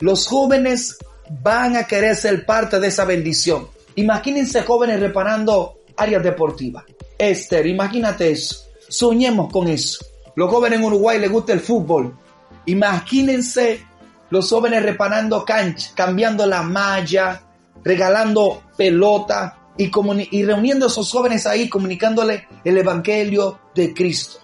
Los 0.00 0.26
jóvenes 0.26 0.96
van 1.42 1.76
a 1.76 1.84
querer 1.84 2.16
ser 2.16 2.46
parte 2.46 2.78
de 2.80 2.88
esa 2.88 3.04
bendición. 3.04 3.68
Imagínense 3.98 4.62
jóvenes 4.62 5.00
reparando 5.00 5.80
áreas 5.96 6.22
deportivas. 6.22 6.84
Esther, 7.18 7.66
imagínate 7.66 8.30
eso. 8.30 8.64
Soñemos 8.88 9.52
con 9.52 9.66
eso. 9.66 9.98
Los 10.36 10.48
jóvenes 10.52 10.78
en 10.78 10.84
Uruguay 10.84 11.18
les 11.18 11.28
gusta 11.28 11.52
el 11.52 11.58
fútbol. 11.58 12.16
Imagínense 12.66 13.84
los 14.30 14.48
jóvenes 14.48 14.84
reparando 14.84 15.44
cancha, 15.44 15.90
cambiando 15.96 16.46
la 16.46 16.62
malla, 16.62 17.42
regalando 17.82 18.62
pelota 18.76 19.58
y, 19.76 19.90
y 20.30 20.44
reuniendo 20.44 20.86
a 20.86 20.88
esos 20.88 21.10
jóvenes 21.10 21.44
ahí, 21.48 21.68
comunicándole 21.68 22.46
el 22.64 22.78
evangelio 22.78 23.58
de 23.74 23.92
Cristo. 23.92 24.38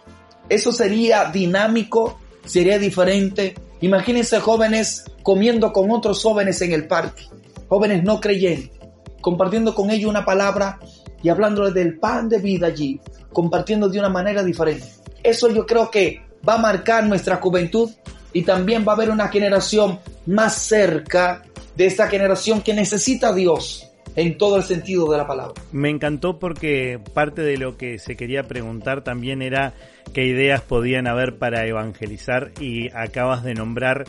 Eso 0.49 0.73
sería 0.73 1.27
dinámico, 1.27 2.19
sería 2.45 2.77
diferente. 2.77 3.55
Imagínense 3.83 4.41
jóvenes 4.41 5.05
comiendo 5.23 5.73
con 5.73 5.93
otros 5.93 6.21
jóvenes 6.25 6.61
en 6.61 6.73
el 6.73 6.89
parque, 6.89 7.23
jóvenes 7.69 8.03
no 8.03 8.21
creyentes, 8.21 8.84
compartiendo 9.25 9.75
con 9.75 9.89
ellos 9.89 10.11
una 10.11 10.23
palabra 10.23 10.79
y 11.23 11.31
hablándoles 11.31 11.73
del 11.73 11.99
pan 11.99 12.29
de 12.29 12.37
vida 12.37 12.67
allí, 12.67 13.01
compartiendo 13.33 13.89
de 13.89 13.99
una 13.99 14.11
manera 14.11 14.43
diferente. 14.43 14.87
Eso 15.23 15.49
yo 15.49 15.65
creo 15.65 15.91
que 15.91 16.21
va 16.47 16.57
a 16.57 16.59
marcar 16.59 17.07
nuestra 17.07 17.37
juventud 17.37 17.91
y 18.35 18.43
también 18.43 18.85
va 18.87 18.93
a 18.93 18.97
haber 18.97 19.09
una 19.09 19.29
generación 19.29 19.99
más 20.27 20.57
cerca 20.57 21.43
de 21.75 21.87
esta 21.87 22.07
generación 22.09 22.61
que 22.61 22.75
necesita 22.75 23.29
a 23.29 23.35
Dios 23.35 23.91
en 24.15 24.37
todo 24.37 24.59
el 24.59 24.63
sentido 24.63 25.11
de 25.11 25.17
la 25.17 25.27
palabra. 25.27 25.55
Me 25.73 25.89
encantó 25.89 26.39
porque 26.39 27.01
parte 27.15 27.41
de 27.41 27.57
lo 27.57 27.79
que 27.79 27.99
se 27.99 28.17
quería 28.17 28.43
preguntar 28.43 29.05
también 29.05 29.41
era 29.41 29.73
qué 30.13 30.27
ideas 30.27 30.61
podían 30.61 31.07
haber 31.07 31.39
para 31.39 31.67
evangelizar 31.67 32.51
y 32.61 32.91
acabas 32.95 33.43
de 33.43 33.55
nombrar 33.55 34.05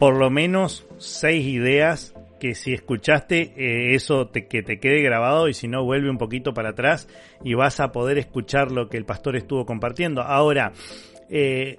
por 0.00 0.14
lo 0.16 0.30
menos 0.30 0.84
seis 0.98 1.46
ideas 1.46 2.12
que 2.38 2.54
si 2.54 2.72
escuchaste 2.72 3.52
eh, 3.56 3.94
eso 3.94 4.28
te, 4.28 4.46
que 4.46 4.62
te 4.62 4.78
quede 4.78 5.02
grabado 5.02 5.48
y 5.48 5.54
si 5.54 5.68
no 5.68 5.84
vuelve 5.84 6.10
un 6.10 6.18
poquito 6.18 6.54
para 6.54 6.70
atrás 6.70 7.08
y 7.44 7.54
vas 7.54 7.80
a 7.80 7.92
poder 7.92 8.18
escuchar 8.18 8.72
lo 8.72 8.88
que 8.88 8.96
el 8.96 9.04
pastor 9.04 9.36
estuvo 9.36 9.66
compartiendo. 9.66 10.22
Ahora, 10.22 10.72
eh, 11.30 11.76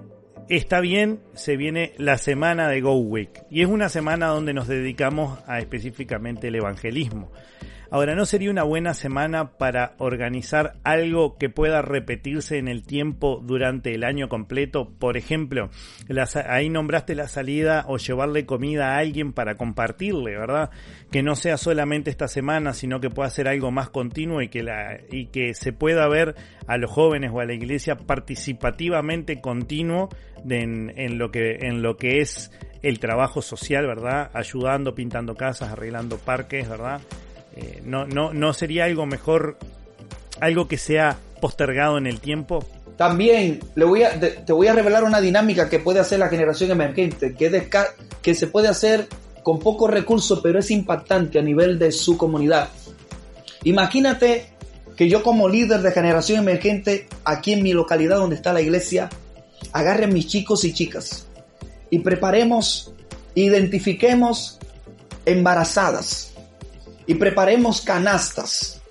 está 0.47 0.79
bien, 0.79 1.19
se 1.33 1.57
viene 1.57 1.93
la 1.97 2.17
semana 2.17 2.67
de 2.67 2.81
Go 2.81 2.95
Week 2.97 3.43
y 3.49 3.61
es 3.61 3.67
una 3.67 3.89
semana 3.89 4.27
donde 4.27 4.53
nos 4.53 4.67
dedicamos 4.67 5.39
a 5.47 5.59
específicamente 5.59 6.47
el 6.47 6.55
evangelismo. 6.55 7.31
Ahora, 7.91 8.13
¿no 8.13 8.25
sería 8.25 8.51
una 8.51 8.61
buena 8.61 8.93
semana 8.93 9.57
para 9.57 9.95
organizar 9.97 10.73
algo 10.83 11.37
que 11.37 11.49
pueda 11.49 11.81
repetirse 11.81 12.59
en 12.59 12.67
el 12.67 12.83
tiempo 12.83 13.41
durante 13.43 13.95
el 13.95 14.03
año 14.03 14.29
completo? 14.29 14.91
Por 14.99 15.17
ejemplo, 15.17 15.71
ahí 16.47 16.69
nombraste 16.69 17.15
la 17.15 17.27
salida 17.27 17.85
o 17.87 17.97
llevarle 17.97 18.45
comida 18.45 18.93
a 18.93 18.97
alguien 18.99 19.33
para 19.33 19.55
compartirle, 19.55 20.37
¿verdad? 20.37 20.69
Que 21.11 21.23
no 21.23 21.35
sea 21.35 21.57
solamente 21.57 22.11
esta 22.11 22.27
semana, 22.27 22.73
sino 22.73 22.99
que 22.99 23.09
pueda 23.09 23.29
ser 23.31 23.47
algo 23.47 23.71
más 23.71 23.89
continuo 23.89 24.43
y 24.43 24.49
que, 24.49 24.61
la, 24.61 24.99
y 25.09 25.25
que 25.27 25.55
se 25.55 25.73
pueda 25.73 26.07
ver 26.07 26.35
a 26.67 26.77
los 26.77 26.91
jóvenes 26.91 27.31
o 27.33 27.39
a 27.39 27.45
la 27.45 27.55
iglesia 27.55 27.95
participativamente 27.95 29.41
continuo 29.41 30.09
en, 30.47 30.93
en, 30.95 31.17
lo 31.17 31.31
que, 31.31 31.57
en 31.61 31.81
lo 31.81 31.97
que 31.97 32.21
es 32.21 32.51
el 32.83 32.99
trabajo 32.99 33.41
social, 33.41 33.87
¿verdad? 33.87 34.29
Ayudando, 34.33 34.93
pintando 34.93 35.33
casas, 35.33 35.71
arreglando 35.71 36.19
parques, 36.19 36.69
¿verdad? 36.69 37.01
Eh, 37.55 37.81
no, 37.83 38.05
no, 38.05 38.33
¿No 38.33 38.53
sería 38.53 38.85
algo 38.85 39.05
mejor, 39.05 39.57
algo 40.39 40.67
que 40.67 40.77
sea 40.77 41.17
postergado 41.41 41.97
en 41.97 42.07
el 42.07 42.19
tiempo? 42.19 42.65
También 42.97 43.59
voy 43.75 44.03
a, 44.03 44.19
te 44.19 44.51
voy 44.51 44.67
a 44.67 44.73
revelar 44.73 45.03
una 45.03 45.21
dinámica 45.21 45.69
que 45.69 45.79
puede 45.79 45.99
hacer 45.99 46.19
la 46.19 46.27
generación 46.27 46.71
emergente, 46.71 47.33
que, 47.33 47.69
que 48.21 48.35
se 48.35 48.47
puede 48.47 48.67
hacer 48.67 49.07
con 49.41 49.59
pocos 49.59 49.89
recursos, 49.89 50.41
pero 50.43 50.59
es 50.59 50.69
impactante 50.69 51.39
a 51.39 51.41
nivel 51.41 51.79
de 51.79 51.93
su 51.93 52.17
comunidad. 52.17 52.69
Imagínate 53.63 54.47
que 54.97 55.07
yo 55.07 55.23
como 55.23 55.47
líder 55.47 55.81
de 55.81 55.91
generación 55.91 56.39
emergente, 56.39 57.07
aquí 57.23 57.53
en 57.53 57.63
mi 57.63 57.71
localidad 57.71 58.17
donde 58.17 58.35
está 58.35 58.51
la 58.51 58.61
iglesia, 58.61 59.09
agarre 59.71 60.05
a 60.05 60.07
mis 60.07 60.27
chicos 60.27 60.65
y 60.65 60.73
chicas 60.73 61.25
y 61.89 61.99
preparemos, 61.99 62.93
identifiquemos 63.35 64.59
embarazadas, 65.25 66.28
y 67.09 67.15
preparemos 67.15 67.81
canastas 67.81 68.81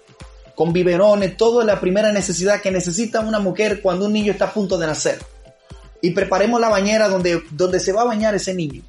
con 0.56 0.72
biberones, 0.72 1.36
toda 1.36 1.64
la 1.64 1.78
primera 1.78 2.10
necesidad 2.10 2.60
que 2.60 2.72
necesita 2.72 3.20
una 3.20 3.38
mujer 3.38 3.80
cuando 3.80 4.06
un 4.06 4.12
niño 4.12 4.32
está 4.32 4.46
a 4.46 4.52
punto 4.52 4.76
de 4.76 4.88
nacer. 4.88 5.20
Y 6.02 6.10
preparemos 6.10 6.60
la 6.60 6.68
bañera 6.68 7.08
donde, 7.08 7.44
donde 7.52 7.78
se 7.78 7.92
va 7.92 8.02
a 8.02 8.06
bañar 8.06 8.34
ese 8.34 8.54
niño. 8.54 8.82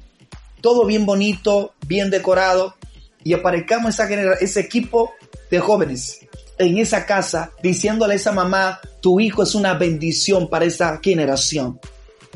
Todo 0.60 0.84
bien 0.84 1.06
bonito, 1.06 1.74
bien 1.86 2.10
decorado. 2.10 2.74
Y 3.22 3.32
aparezcamos 3.32 3.94
esa 3.94 4.12
ese 4.40 4.58
equipo 4.58 5.12
de 5.48 5.60
jóvenes 5.60 6.26
en 6.58 6.78
esa 6.78 7.06
casa 7.06 7.52
diciéndole 7.62 8.14
a 8.14 8.16
esa 8.16 8.32
mamá, 8.32 8.80
tu 9.00 9.20
hijo 9.20 9.44
es 9.44 9.54
una 9.54 9.74
bendición 9.74 10.50
para 10.50 10.64
esa 10.64 10.98
generación. 11.00 11.78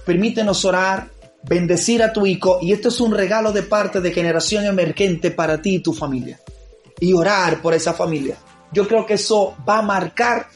Permítenos 0.07 0.65
orar, 0.65 1.11
bendecir 1.43 2.05
a 2.05 2.13
tu 2.13 2.25
hijo 2.25 2.61
y 2.63 2.73
esto 2.73 2.87
es 2.87 3.01
un 3.01 3.13
regalo 3.13 3.51
de 3.51 3.65
parte 3.65 4.01
de 4.01 4.13
generación 4.13 4.65
emergente 4.65 5.33
para 5.33 5.61
ti 5.61 5.75
y 5.75 5.81
tu 5.81 5.93
familia 5.93 6.39
y 7.01 7.13
orar 7.13 7.61
por 7.61 7.75
esa 7.75 7.93
familia. 7.93 8.37
Yo 8.73 8.89
creo 8.89 9.07
que 9.07 9.15
eso 9.15 9.57
va 9.69 9.79
a 9.79 9.83
marcar 9.83 10.49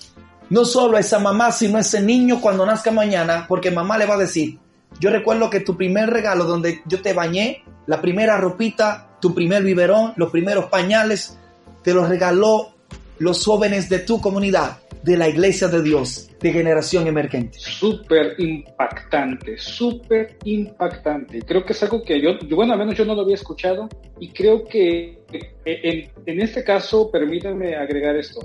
no 0.50 0.64
solo 0.64 0.96
a 0.96 1.00
esa 1.00 1.18
mamá, 1.18 1.52
sino 1.52 1.78
a 1.78 1.82
ese 1.82 2.00
niño 2.02 2.40
cuando 2.40 2.64
nazca 2.64 2.90
mañana, 2.90 3.44
porque 3.46 3.70
mamá 3.70 3.98
le 3.98 4.06
va 4.06 4.14
a 4.14 4.18
decir, 4.18 4.58
yo 4.98 5.10
recuerdo 5.10 5.50
que 5.50 5.60
tu 5.60 5.76
primer 5.76 6.10
regalo 6.10 6.44
donde 6.44 6.82
yo 6.86 7.02
te 7.02 7.12
bañé, 7.12 7.64
la 7.86 8.00
primera 8.00 8.38
ropita, 8.38 9.08
tu 9.20 9.34
primer 9.34 9.62
biberón, 9.62 10.14
los 10.16 10.30
primeros 10.30 10.66
pañales, 10.66 11.38
te 11.82 11.92
los 11.92 12.08
regaló 12.08 12.72
los 13.18 13.44
jóvenes 13.44 13.88
de 13.88 13.98
tu 13.98 14.20
comunidad 14.20 14.78
de 15.08 15.16
la 15.16 15.26
iglesia 15.26 15.68
de 15.68 15.82
Dios 15.82 16.28
de 16.38 16.52
generación 16.52 17.06
emergente. 17.06 17.58
Súper 17.58 18.34
impactante, 18.38 19.56
súper 19.56 20.36
impactante. 20.44 21.40
Creo 21.42 21.64
que 21.64 21.72
es 21.72 21.82
algo 21.82 22.04
que 22.04 22.20
yo, 22.20 22.32
bueno, 22.54 22.74
al 22.74 22.78
menos 22.78 22.94
yo 22.94 23.06
no 23.06 23.14
lo 23.14 23.22
había 23.22 23.36
escuchado 23.36 23.88
y 24.20 24.28
creo 24.28 24.64
que 24.64 25.18
en, 25.64 26.10
en 26.26 26.40
este 26.42 26.62
caso, 26.62 27.10
permítanme 27.10 27.74
agregar 27.74 28.16
esto. 28.16 28.40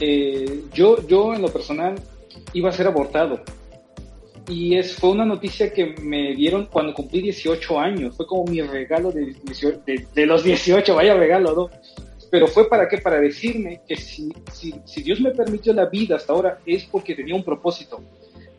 Eh, 0.00 0.62
yo, 0.72 1.04
yo 1.08 1.34
en 1.34 1.42
lo 1.42 1.48
personal 1.48 1.96
iba 2.52 2.68
a 2.68 2.72
ser 2.72 2.86
abortado 2.86 3.42
y 4.48 4.76
es, 4.76 4.94
fue 4.94 5.10
una 5.10 5.24
noticia 5.24 5.72
que 5.72 5.94
me 6.00 6.34
dieron 6.34 6.66
cuando 6.66 6.94
cumplí 6.94 7.22
18 7.22 7.80
años. 7.80 8.16
Fue 8.16 8.26
como 8.26 8.44
mi 8.44 8.60
regalo 8.60 9.10
de, 9.10 9.34
de, 9.86 10.06
de 10.14 10.26
los 10.26 10.44
18, 10.44 10.94
vaya 10.94 11.14
regalo, 11.14 11.54
¿no? 11.54 11.70
Pero 12.34 12.48
fue 12.48 12.68
para 12.68 12.88
qué? 12.88 12.98
Para 12.98 13.20
decirme 13.20 13.82
que 13.86 13.94
si, 13.94 14.32
si, 14.52 14.74
si, 14.84 15.02
Dios 15.04 15.20
me 15.20 15.30
permitió 15.30 15.72
la 15.72 15.86
vida 15.86 16.16
hasta 16.16 16.32
ahora 16.32 16.58
es 16.66 16.82
porque 16.84 17.14
tenía 17.14 17.36
un 17.36 17.44
propósito. 17.44 18.02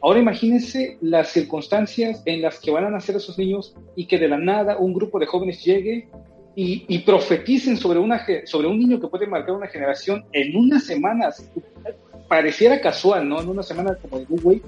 Ahora 0.01 0.17
imagínense 0.17 0.97
las 1.01 1.33
circunstancias 1.33 2.23
en 2.23 2.41
las 2.41 2.57
que 2.57 2.71
van 2.71 2.85
a 2.85 2.89
nacer 2.89 3.17
esos 3.17 3.37
niños 3.37 3.75
y 3.93 4.05
que 4.05 4.17
de 4.17 4.29
la 4.29 4.37
nada 4.37 4.77
un 4.77 4.93
grupo 4.93 5.19
de 5.19 5.25
jóvenes 5.25 5.61
llegue 5.61 6.07
y, 6.55 6.85
y 6.87 6.99
profeticen 6.99 7.75
sobre, 7.75 7.99
una, 7.99 8.25
sobre 8.45 8.69
un 8.69 8.79
niño 8.79 9.01
que 9.01 9.09
puede 9.09 9.27
marcar 9.27 9.55
una 9.55 9.67
generación 9.67 10.23
en 10.31 10.55
unas 10.55 10.85
semanas. 10.85 11.45
Pareciera 12.29 12.79
casual, 12.79 13.27
¿no? 13.27 13.41
En 13.41 13.49
una 13.49 13.61
semana 13.61 13.95
como 13.95 14.19
de 14.19 14.23
Google, 14.23 14.61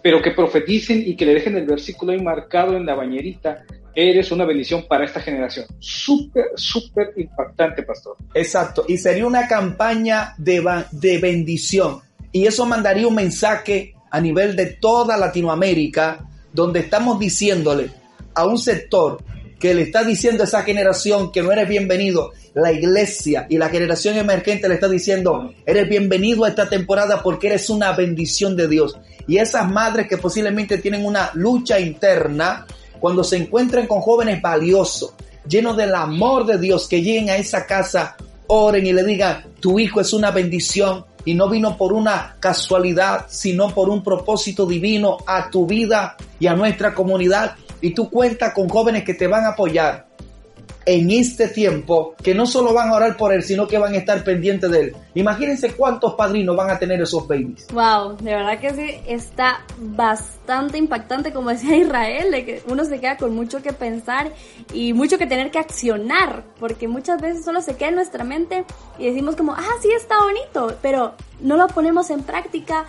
pero 0.00 0.22
que 0.22 0.30
profeticen 0.30 1.02
y 1.04 1.14
que 1.14 1.26
le 1.26 1.34
dejen 1.34 1.58
el 1.58 1.66
versículo 1.66 2.12
ahí 2.12 2.22
marcado 2.22 2.74
en 2.74 2.86
la 2.86 2.94
bañerita 2.94 3.66
eres 3.96 4.30
una 4.30 4.44
bendición 4.44 4.84
para 4.86 5.06
esta 5.06 5.20
generación. 5.20 5.64
Súper, 5.80 6.44
súper 6.54 7.14
impactante, 7.16 7.82
pastor. 7.82 8.16
Exacto, 8.34 8.84
y 8.86 8.98
sería 8.98 9.26
una 9.26 9.48
campaña 9.48 10.34
de, 10.36 10.62
de 10.92 11.18
bendición. 11.18 12.00
Y 12.30 12.46
eso 12.46 12.66
mandaría 12.66 13.08
un 13.08 13.14
mensaje 13.14 13.94
a 14.10 14.20
nivel 14.20 14.54
de 14.54 14.66
toda 14.66 15.16
Latinoamérica, 15.16 16.28
donde 16.52 16.80
estamos 16.80 17.18
diciéndole 17.18 17.90
a 18.34 18.46
un 18.46 18.58
sector 18.58 19.24
que 19.58 19.74
le 19.74 19.82
está 19.82 20.04
diciendo 20.04 20.42
a 20.42 20.46
esa 20.46 20.62
generación 20.62 21.32
que 21.32 21.42
no 21.42 21.50
eres 21.50 21.66
bienvenido, 21.66 22.32
la 22.54 22.72
iglesia 22.72 23.46
y 23.48 23.56
la 23.56 23.70
generación 23.70 24.16
emergente 24.16 24.68
le 24.68 24.74
está 24.74 24.88
diciendo, 24.88 25.54
eres 25.64 25.88
bienvenido 25.88 26.44
a 26.44 26.50
esta 26.50 26.68
temporada 26.68 27.22
porque 27.22 27.46
eres 27.46 27.70
una 27.70 27.92
bendición 27.92 28.56
de 28.56 28.68
Dios. 28.68 28.98
Y 29.26 29.38
esas 29.38 29.70
madres 29.70 30.06
que 30.06 30.18
posiblemente 30.18 30.78
tienen 30.78 31.04
una 31.04 31.30
lucha 31.34 31.80
interna, 31.80 32.66
cuando 33.00 33.24
se 33.24 33.36
encuentren 33.36 33.86
con 33.86 34.00
jóvenes 34.00 34.40
valiosos, 34.40 35.14
llenos 35.48 35.76
del 35.76 35.94
amor 35.94 36.46
de 36.46 36.58
Dios, 36.58 36.88
que 36.88 37.02
lleguen 37.02 37.30
a 37.30 37.36
esa 37.36 37.66
casa, 37.66 38.16
oren 38.46 38.86
y 38.86 38.92
le 38.92 39.04
digan, 39.04 39.44
tu 39.60 39.78
hijo 39.78 40.00
es 40.00 40.12
una 40.12 40.30
bendición 40.30 41.04
y 41.24 41.34
no 41.34 41.48
vino 41.48 41.76
por 41.76 41.92
una 41.92 42.36
casualidad, 42.38 43.26
sino 43.28 43.70
por 43.70 43.88
un 43.88 44.02
propósito 44.02 44.64
divino 44.64 45.18
a 45.26 45.50
tu 45.50 45.66
vida 45.66 46.16
y 46.38 46.46
a 46.46 46.54
nuestra 46.54 46.94
comunidad. 46.94 47.56
Y 47.80 47.90
tú 47.90 48.08
cuentas 48.08 48.54
con 48.54 48.68
jóvenes 48.68 49.04
que 49.04 49.14
te 49.14 49.26
van 49.26 49.44
a 49.44 49.50
apoyar. 49.50 50.05
En 50.86 51.10
este 51.10 51.48
tiempo 51.48 52.14
que 52.22 52.32
no 52.32 52.46
solo 52.46 52.72
van 52.72 52.88
a 52.88 52.94
orar 52.94 53.16
por 53.16 53.32
él, 53.32 53.42
sino 53.42 53.66
que 53.66 53.76
van 53.76 53.94
a 53.94 53.96
estar 53.98 54.22
pendientes 54.22 54.70
de 54.70 54.80
él. 54.80 54.96
Imagínense 55.14 55.72
cuántos 55.72 56.14
padrinos 56.14 56.56
van 56.56 56.70
a 56.70 56.78
tener 56.78 57.00
esos 57.02 57.26
babies. 57.26 57.66
Wow, 57.72 58.16
de 58.16 58.34
verdad 58.34 58.60
que 58.60 58.70
sí, 58.72 58.94
está 59.06 59.64
bastante 59.78 60.78
impactante, 60.78 61.32
como 61.32 61.50
decía 61.50 61.76
Israel, 61.76 62.30
de 62.30 62.44
que 62.44 62.62
uno 62.68 62.84
se 62.84 63.00
queda 63.00 63.16
con 63.16 63.34
mucho 63.34 63.60
que 63.62 63.72
pensar 63.72 64.30
y 64.72 64.92
mucho 64.92 65.18
que 65.18 65.26
tener 65.26 65.50
que 65.50 65.58
accionar, 65.58 66.44
porque 66.60 66.86
muchas 66.86 67.20
veces 67.20 67.44
solo 67.44 67.60
se 67.60 67.76
queda 67.76 67.88
en 67.88 67.96
nuestra 67.96 68.22
mente 68.22 68.64
y 68.98 69.06
decimos 69.06 69.34
como, 69.34 69.54
ah, 69.54 69.64
sí, 69.82 69.88
está 69.90 70.14
bonito, 70.22 70.78
pero 70.82 71.14
no 71.40 71.56
lo 71.56 71.66
ponemos 71.66 72.10
en 72.10 72.22
práctica, 72.22 72.84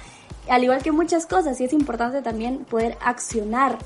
al 0.48 0.64
igual 0.64 0.84
que 0.84 0.92
muchas 0.92 1.26
cosas, 1.26 1.60
y 1.60 1.66
es 1.66 1.74
importante 1.74 2.22
también 2.22 2.60
poder 2.66 2.96
accionar. 3.04 3.80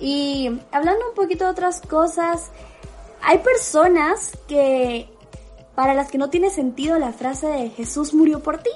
Y 0.00 0.50
hablando 0.70 1.08
un 1.08 1.14
poquito 1.14 1.44
de 1.44 1.50
otras 1.50 1.80
cosas, 1.82 2.50
hay 3.22 3.38
personas 3.38 4.32
que 4.48 5.08
para 5.74 5.94
las 5.94 6.10
que 6.10 6.18
no 6.18 6.30
tiene 6.30 6.50
sentido 6.50 6.98
la 6.98 7.12
frase 7.12 7.46
de 7.46 7.70
Jesús 7.70 8.12
murió 8.12 8.40
por 8.40 8.58
ti, 8.58 8.70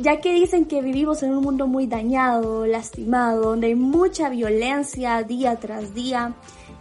ya 0.00 0.20
que 0.20 0.32
dicen 0.32 0.64
que 0.64 0.80
vivimos 0.80 1.22
en 1.22 1.36
un 1.36 1.42
mundo 1.42 1.66
muy 1.66 1.86
dañado, 1.86 2.66
lastimado, 2.66 3.42
donde 3.42 3.68
hay 3.68 3.74
mucha 3.74 4.28
violencia 4.28 5.22
día 5.22 5.56
tras 5.56 5.94
día 5.94 6.34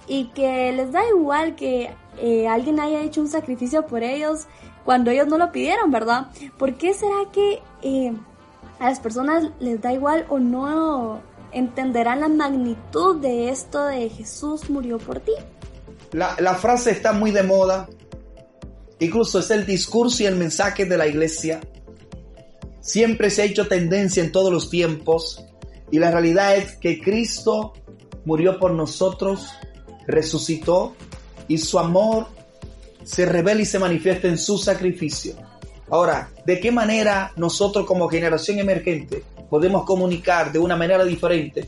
y 0.08 0.26
que 0.30 0.72
les 0.72 0.92
da 0.92 1.08
igual 1.08 1.56
que 1.56 1.92
eh, 2.18 2.48
alguien 2.48 2.80
haya 2.80 3.02
hecho 3.02 3.22
un 3.22 3.28
sacrificio 3.28 3.86
por 3.86 4.04
ellos 4.04 4.48
cuando 4.86 5.12
ellos 5.12 5.28
no 5.28 5.38
lo 5.38 5.52
pidieron, 5.52 5.92
¿verdad? 5.92 6.28
¿Por 6.58 6.76
qué 6.76 6.94
será 6.94 7.16
que 7.32 7.62
eh, 7.82 8.14
a 8.80 8.90
las 8.90 9.00
personas 9.00 9.50
les 9.60 9.82
da 9.82 9.94
igual 9.94 10.26
o 10.30 10.40
no 10.40 11.20
entenderán 11.52 12.22
la 12.22 12.28
magnitud 12.28 13.18
de 13.18 13.50
esto 13.50 13.86
de 13.86 14.10
Jesús 14.10 14.70
murió 14.70 15.00
por 15.00 15.20
ti? 15.20 15.34
La, 16.12 16.56
frase 16.56 16.92
está 16.92 17.14
muy 17.14 17.32
de 17.32 17.44
moda. 17.44 17.88
Incluso 19.00 19.40
es 19.40 19.52
el 19.52 19.66
discurso 19.66 20.24
y 20.24 20.26
el 20.26 20.36
mensaje 20.36 20.86
de 20.86 20.98
la 20.98 21.08
iglesia. 21.08 21.60
Siempre 22.82 23.30
se 23.30 23.42
ha 23.42 23.46
hecho 23.46 23.68
tendencia 23.68 24.24
en 24.24 24.32
todos 24.32 24.52
los 24.52 24.70
tiempos. 24.70 25.46
Y 25.92 26.00
la 26.00 26.12
realidad 26.12 26.56
es 26.56 26.76
que 26.76 27.00
Cristo 27.00 27.74
murió 28.26 28.60
por 28.60 28.72
nosotros, 28.72 29.50
resucitó 30.08 30.96
y 31.48 31.58
su 31.58 31.80
amor 31.80 32.28
se 33.04 33.26
revela 33.26 33.62
y 33.62 33.66
se 33.66 33.80
manifiesta 33.80 34.28
en 34.28 34.38
su 34.38 34.58
sacrificio. 34.58 35.36
Ahora, 35.90 36.32
¿de 36.46 36.60
qué 36.60 36.72
manera 36.72 37.32
nosotros 37.36 37.86
como 37.86 38.08
generación 38.08 38.60
emergente 38.60 39.24
podemos 39.50 39.84
comunicar 39.84 40.52
de 40.52 40.60
una 40.60 40.76
manera 40.76 41.04
diferente 41.04 41.68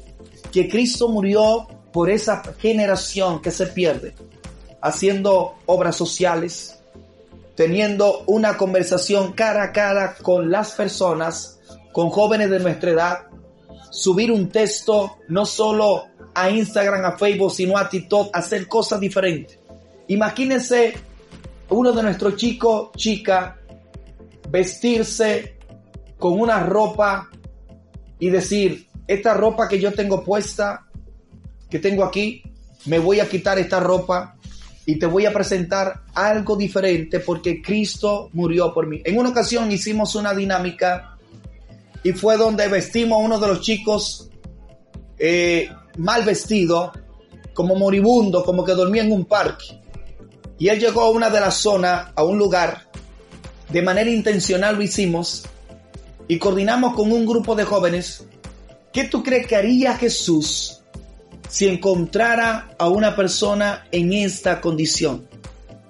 que 0.52 0.70
Cristo 0.70 1.08
murió 1.08 1.68
por 1.92 2.10
esa 2.10 2.42
generación 2.60 3.42
que 3.42 3.52
se 3.52 3.68
pierde, 3.68 4.14
haciendo 4.82 5.56
obras 5.66 5.96
sociales, 5.96 6.80
teniendo 7.56 8.24
una 8.28 8.58
conversación 8.58 9.34
cara 9.34 9.64
a 9.64 9.72
cara 9.72 10.16
con 10.22 10.50
las 10.50 10.72
personas, 10.72 11.60
con 11.92 12.10
jóvenes 12.10 12.50
de 12.50 12.60
nuestra 12.60 12.92
edad, 12.92 13.20
subir 13.90 14.32
un 14.32 14.50
texto 14.50 15.18
no 15.28 15.46
solo 15.46 16.06
a 16.34 16.50
Instagram, 16.50 17.06
a 17.06 17.18
Facebook, 17.18 17.52
sino 17.52 17.78
a 17.78 17.90
TikTok, 17.90 18.30
hacer 18.34 18.68
cosas 18.68 19.00
diferentes. 19.00 19.60
Imagínense 20.08 20.94
uno 21.70 21.92
de 21.92 22.04
nuestros 22.04 22.36
chicos, 22.36 22.92
chica, 22.96 23.58
vestirse 24.50 25.58
con 26.18 26.40
una 26.40 26.62
ropa 26.62 27.30
y 28.20 28.30
decir, 28.30 28.88
esta 29.08 29.34
ropa 29.34 29.68
que 29.68 29.80
yo 29.80 29.92
tengo 29.94 30.24
puesta, 30.24 30.88
que 31.72 31.80
tengo 31.80 32.04
aquí, 32.04 32.44
me 32.86 33.00
voy 33.00 33.22
a 33.22 33.30
quitar 33.30 33.58
esta 33.58 33.80
ropa 33.80 34.36
y 34.86 35.00
te 35.00 35.06
voy 35.06 35.26
a 35.26 35.34
presentar 35.34 36.04
algo 36.14 36.58
diferente 36.58 37.22
porque 37.22 37.62
Cristo 37.62 38.30
murió 38.34 38.74
por 38.74 38.88
mí. 38.88 39.02
En 39.06 39.18
una 39.18 39.30
ocasión 39.30 39.72
hicimos 39.72 40.14
una 40.16 40.34
dinámica 40.34 41.18
y 42.04 42.12
fue 42.12 42.36
donde 42.36 42.68
vestimos 42.68 43.20
a 43.20 43.24
uno 43.24 43.40
de 43.40 43.48
los 43.48 43.62
chicos 43.62 44.30
eh, 45.18 45.70
mal 45.98 46.26
vestido, 46.26 46.92
como 47.54 47.76
moribundo, 47.76 48.44
como 48.44 48.66
que 48.66 48.74
dormía 48.74 49.04
en 49.04 49.12
un 49.12 49.26
parque. 49.26 49.80
Y 50.60 50.68
él 50.68 50.80
llegó 50.80 51.02
a 51.02 51.10
una 51.10 51.30
de 51.30 51.40
las 51.40 51.56
zonas, 51.56 52.12
a 52.16 52.24
un 52.24 52.38
lugar, 52.38 52.90
de 53.70 53.82
manera 53.82 54.10
intencional 54.10 54.76
lo 54.76 54.82
hicimos 54.82 55.46
y 56.28 56.38
coordinamos 56.38 56.96
con 56.96 57.12
un 57.12 57.26
grupo 57.26 57.56
de 57.56 57.64
jóvenes. 57.64 58.26
¿Qué 58.92 59.06
tú 59.06 59.24
crees 59.24 59.48
que 59.48 59.56
haría 59.56 59.96
Jesús 59.96 60.81
si 61.52 61.68
encontrara 61.68 62.70
a 62.80 62.88
una 62.88 63.14
persona 63.14 63.86
en 63.92 64.14
esta 64.14 64.62
condición? 64.62 65.28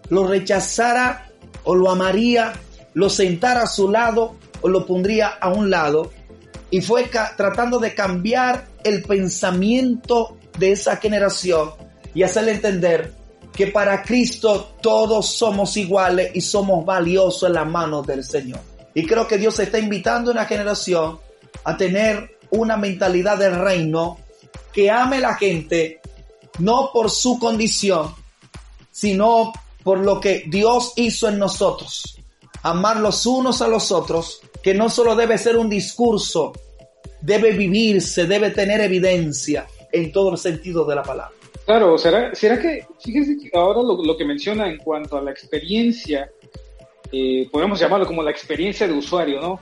¿Lo 0.10 0.26
rechazara 0.26 1.30
o 1.64 1.76
lo 1.76 1.92
amaría? 1.92 2.54
¿Lo 2.96 3.12
sentara 3.12 3.62
a 3.62 3.68
su 3.68 3.90
lado 3.90 4.36
o 4.62 4.68
lo 4.68 4.88
pondría 4.88 5.28
a 5.28 5.50
un 5.50 5.70
lado? 5.70 6.12
Y 6.72 6.82
fue 6.82 7.10
tratando 7.38 7.78
de 7.78 7.94
cambiar 7.94 8.66
el 8.84 9.04
pensamiento 9.04 10.36
de 10.58 10.72
esa 10.72 10.98
generación 10.98 11.70
y 12.16 12.24
hacerle 12.24 12.54
entender 12.54 13.14
que 13.54 13.68
para 13.68 14.02
Cristo 14.02 14.74
todos 14.82 15.28
somos 15.28 15.78
iguales 15.78 16.32
y 16.34 16.42
somos 16.42 16.84
valiosos 16.84 17.44
en 17.50 17.54
las 17.54 17.68
manos 17.68 18.08
del 18.08 18.24
Señor. 18.24 18.62
Y 18.96 19.06
creo 19.06 19.28
que 19.28 19.38
Dios 19.38 19.60
está 19.60 19.78
invitando 19.78 20.32
a 20.32 20.34
una 20.34 20.46
generación 20.46 21.20
a 21.64 21.78
tener 21.78 22.38
una 22.50 22.78
mentalidad 22.78 23.38
del 23.38 23.60
reino 23.60 24.18
que 24.74 24.90
ame 24.90 25.20
la 25.20 25.36
gente 25.36 26.00
no 26.60 26.90
por 26.94 27.10
su 27.10 27.40
condición, 27.40 28.14
sino 28.92 29.54
por 29.84 30.00
lo 30.00 30.20
que 30.20 30.44
Dios 30.48 30.94
hizo 30.96 31.30
en 31.30 31.40
nosotros. 31.40 32.20
Amar 32.64 32.98
los 32.98 33.26
unos 33.26 33.62
a 33.62 33.68
los 33.68 33.92
otros, 33.92 34.42
que 34.62 34.74
no 34.74 34.90
solo 34.90 35.16
debe 35.16 35.38
ser 35.38 35.58
un 35.58 35.70
discurso, 35.70 36.54
debe 37.22 37.52
vivirse, 37.52 38.26
debe 38.26 38.52
tener 38.52 38.82
evidencia 38.82 39.66
en 39.92 40.12
todo 40.12 40.32
el 40.32 40.38
sentido 40.38 40.86
de 40.86 40.96
la 40.96 41.04
palabra. 41.04 41.36
Claro, 41.66 41.98
¿será, 41.98 42.34
será 42.36 42.60
que, 42.60 42.86
que 43.04 43.50
ahora 43.54 43.82
lo, 43.82 44.04
lo 44.04 44.18
que 44.18 44.26
menciona 44.26 44.70
en 44.70 44.78
cuanto 44.78 45.18
a 45.18 45.22
la 45.22 45.32
experiencia, 45.32 46.30
eh, 47.12 47.48
podemos 47.52 47.80
llamarlo 47.80 48.06
como 48.06 48.24
la 48.24 48.32
experiencia 48.32 48.88
de 48.88 48.94
usuario, 48.94 49.40
¿no? 49.42 49.60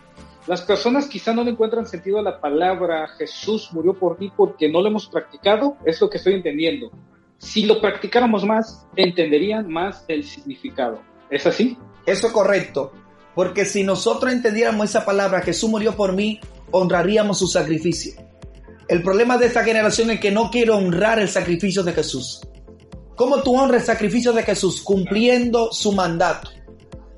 Las 0.49 0.63
personas 0.63 1.05
quizá 1.05 1.31
no 1.31 1.43
le 1.43 1.51
encuentran 1.51 1.85
sentido 1.85 2.17
a 2.17 2.23
la 2.23 2.41
palabra 2.41 3.07
Jesús 3.19 3.69
murió 3.71 3.93
por 3.93 4.17
ti 4.17 4.33
porque 4.35 4.67
no 4.67 4.81
lo 4.81 4.87
hemos 4.87 5.05
practicado, 5.05 5.77
es 5.85 6.01
lo 6.01 6.09
que 6.09 6.17
estoy 6.17 6.33
entendiendo. 6.33 6.89
Si 7.37 7.67
lo 7.67 7.79
practicáramos 7.79 8.43
más, 8.43 8.87
entenderían 8.95 9.69
más 9.69 10.03
el 10.07 10.23
significado. 10.23 11.03
¿Es 11.29 11.45
así? 11.45 11.77
Eso 12.03 12.25
es 12.25 12.33
correcto. 12.33 12.91
Porque 13.35 13.63
si 13.63 13.83
nosotros 13.83 14.33
entendiéramos 14.33 14.89
esa 14.89 15.05
palabra, 15.05 15.41
Jesús 15.41 15.69
murió 15.69 15.95
por 15.95 16.13
mí, 16.13 16.39
honraríamos 16.71 17.37
su 17.37 17.45
sacrificio. 17.45 18.19
El 18.87 19.03
problema 19.03 19.37
de 19.37 19.45
esta 19.45 19.63
generación 19.63 20.09
es 20.09 20.19
que 20.19 20.31
no 20.31 20.49
quiere 20.49 20.71
honrar 20.71 21.19
el 21.19 21.29
sacrificio 21.29 21.83
de 21.83 21.93
Jesús. 21.93 22.41
¿Cómo 23.15 23.43
tú 23.43 23.55
honras 23.55 23.81
el 23.81 23.85
sacrificio 23.85 24.33
de 24.33 24.41
Jesús? 24.41 24.81
Cumpliendo 24.81 25.71
su 25.71 25.91
mandato, 25.91 26.49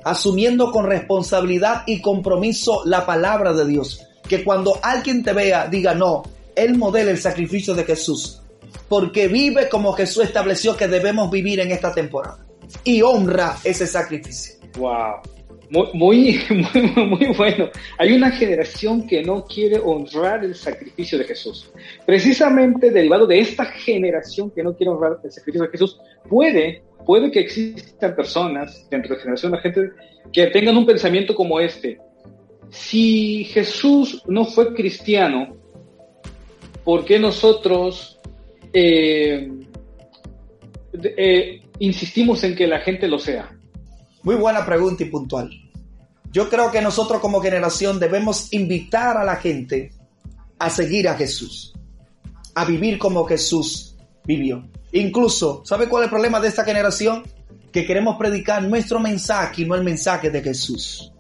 asumiendo 0.04 0.72
con 0.72 0.86
responsabilidad 0.86 1.84
y 1.86 2.02
compromiso 2.02 2.82
la 2.86 3.06
palabra 3.06 3.54
de 3.54 3.66
Dios. 3.66 4.06
Que 4.28 4.44
cuando 4.44 4.80
alguien 4.82 5.24
te 5.24 5.34
vea, 5.34 5.68
diga, 5.68 5.94
no, 5.94 6.24
él 6.56 6.78
modela 6.78 7.12
el 7.12 7.18
sacrificio 7.18 7.74
de 7.74 7.84
Jesús. 7.84 8.42
Porque 8.88 9.28
vive 9.28 9.70
como 9.70 9.94
Jesús 9.94 10.26
estableció 10.26 10.76
que 10.76 10.88
debemos 10.88 11.30
vivir 11.32 11.60
en 11.60 11.72
esta 11.72 11.94
temporada. 11.94 12.46
Y 12.84 13.02
honra 13.02 13.58
ese 13.64 13.88
sacrificio. 13.88 14.56
Wow. 14.78 15.22
Muy, 15.72 15.88
muy, 15.94 16.40
muy, 16.96 17.06
muy 17.06 17.28
bueno. 17.38 17.70
Hay 17.98 18.12
una 18.12 18.30
generación 18.32 19.08
que 19.08 19.24
no 19.24 19.46
quiere 19.46 19.80
honrar 19.80 20.44
el 20.44 20.54
sacrificio 20.54 21.18
de 21.18 21.24
Jesús. 21.24 21.72
Precisamente 22.06 22.92
derivado 22.92 23.26
de 23.26 23.40
esta 23.40 23.66
generación 23.66 24.52
que 24.52 24.64
no 24.64 24.76
quiere 24.76 24.92
honrar 24.92 25.20
el 25.24 25.32
sacrificio 25.32 25.66
de 25.66 25.72
Jesús, 25.72 25.98
puede, 26.30 26.84
puede 27.06 27.32
que 27.32 27.40
existan 27.40 28.16
personas 28.16 28.88
dentro 28.90 29.16
de 29.16 29.22
generación 29.22 29.52
de 29.52 29.58
gente 29.60 29.90
que 30.32 30.48
tengan 30.48 30.78
un 30.78 30.86
pensamiento 30.86 31.36
como 31.36 31.60
este. 31.60 32.00
Si 32.70 33.44
Jesús 33.46 34.24
no 34.28 34.46
fue 34.46 34.74
cristiano, 34.74 35.58
¿por 36.84 37.04
qué 37.06 37.20
nosotros 37.20 38.20
eh, 38.74 39.52
eh, 40.94 41.62
insistimos 41.80 42.44
en 42.44 42.56
que 42.56 42.68
la 42.68 42.80
gente 42.80 43.08
lo 43.08 43.20
sea? 43.20 43.52
Muy 44.24 44.36
buena 44.36 44.66
pregunta 44.66 45.04
y 45.04 45.08
puntual. 45.08 45.50
Yo 46.32 46.50
creo 46.50 46.72
que 46.72 46.82
nosotros 46.82 47.20
como 47.20 47.42
generación 47.42 48.00
debemos 48.00 48.54
invitar 48.54 49.18
a 49.18 49.26
la 49.26 49.36
gente 49.36 49.92
a 50.58 50.70
seguir 50.70 51.10
a 51.10 51.16
Jesús, 51.16 51.74
a 52.56 52.64
vivir 52.64 52.98
como 52.98 53.26
Jesús 53.26 53.98
vivió. 54.24 54.64
Incluso, 54.94 55.62
¿sabe 55.66 55.88
cuál 55.88 56.04
es 56.04 56.06
el 56.08 56.12
problema 56.12 56.40
de 56.40 56.48
esta 56.48 56.64
generación? 56.64 57.24
Que 57.72 57.86
queremos 57.86 58.18
predicar 58.18 58.64
nuestro 58.64 59.00
mensaje 59.00 59.62
y 59.62 59.66
no 59.66 59.76
el 59.76 59.84
mensaje 59.84 60.30
de 60.30 60.42
Jesús. 60.42 61.12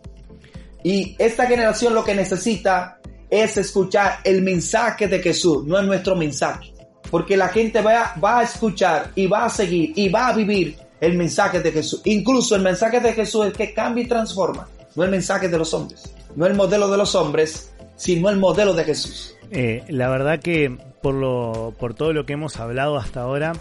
Y 0.84 1.16
esta 1.20 1.46
generación 1.46 1.94
lo 1.94 2.04
que 2.04 2.16
necesita 2.16 3.00
es 3.30 3.56
escuchar 3.58 4.20
el 4.26 4.42
mensaje 4.42 5.08
de 5.08 5.20
Jesús, 5.20 5.66
no 5.66 5.80
es 5.80 5.86
nuestro 5.86 6.16
mensaje. 6.16 6.74
Porque 7.10 7.38
la 7.38 7.50
gente 7.50 7.82
va, 7.82 8.14
a 8.22 8.44
escuchar 8.44 9.12
y 9.16 9.28
va 9.28 9.46
a 9.46 9.50
seguir 9.50 9.94
y 9.96 10.10
va 10.10 10.28
a 10.28 10.34
vivir 10.34 10.78
el 11.00 11.18
mensaje 11.18 11.60
de 11.62 11.72
Jesús. 11.72 12.02
Incluso 12.06 12.56
el 12.56 12.62
mensaje 12.62 13.00
de 13.00 13.14
Jesús 13.14 13.48
es 13.48 13.54
que 13.54 13.74
cambia 13.74 14.04
y 14.04 14.08
transforma. 14.08 14.68
No 14.96 15.04
el 15.04 15.12
mensaje 15.12 15.48
de 15.48 15.58
los 15.58 15.74
hombres. 15.74 16.14
No 16.36 16.46
el 16.46 16.54
modelo 16.54 16.90
de 16.90 16.98
los 16.98 17.16
hombres, 17.16 17.72
sino 17.96 18.30
el 18.30 18.38
modelo 18.38 18.74
de 18.74 18.84
Jesús. 18.84 19.36
Eh, 19.52 19.84
la 19.90 20.10
verdad 20.10 20.40
que 20.40 20.78
por, 21.02 21.16
lo, 21.16 21.74
por 21.80 21.94
todo 21.94 22.14
lo 22.14 22.26
que 22.26 22.34
hemos 22.34 22.60
hablado 22.60 22.98
hasta 22.98 23.22
ahora, 23.22 23.54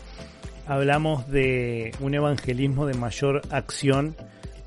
hablamos 0.67 1.29
de 1.29 1.93
un 2.01 2.15
evangelismo 2.15 2.87
de 2.87 2.95
mayor 2.95 3.43
acción 3.51 4.17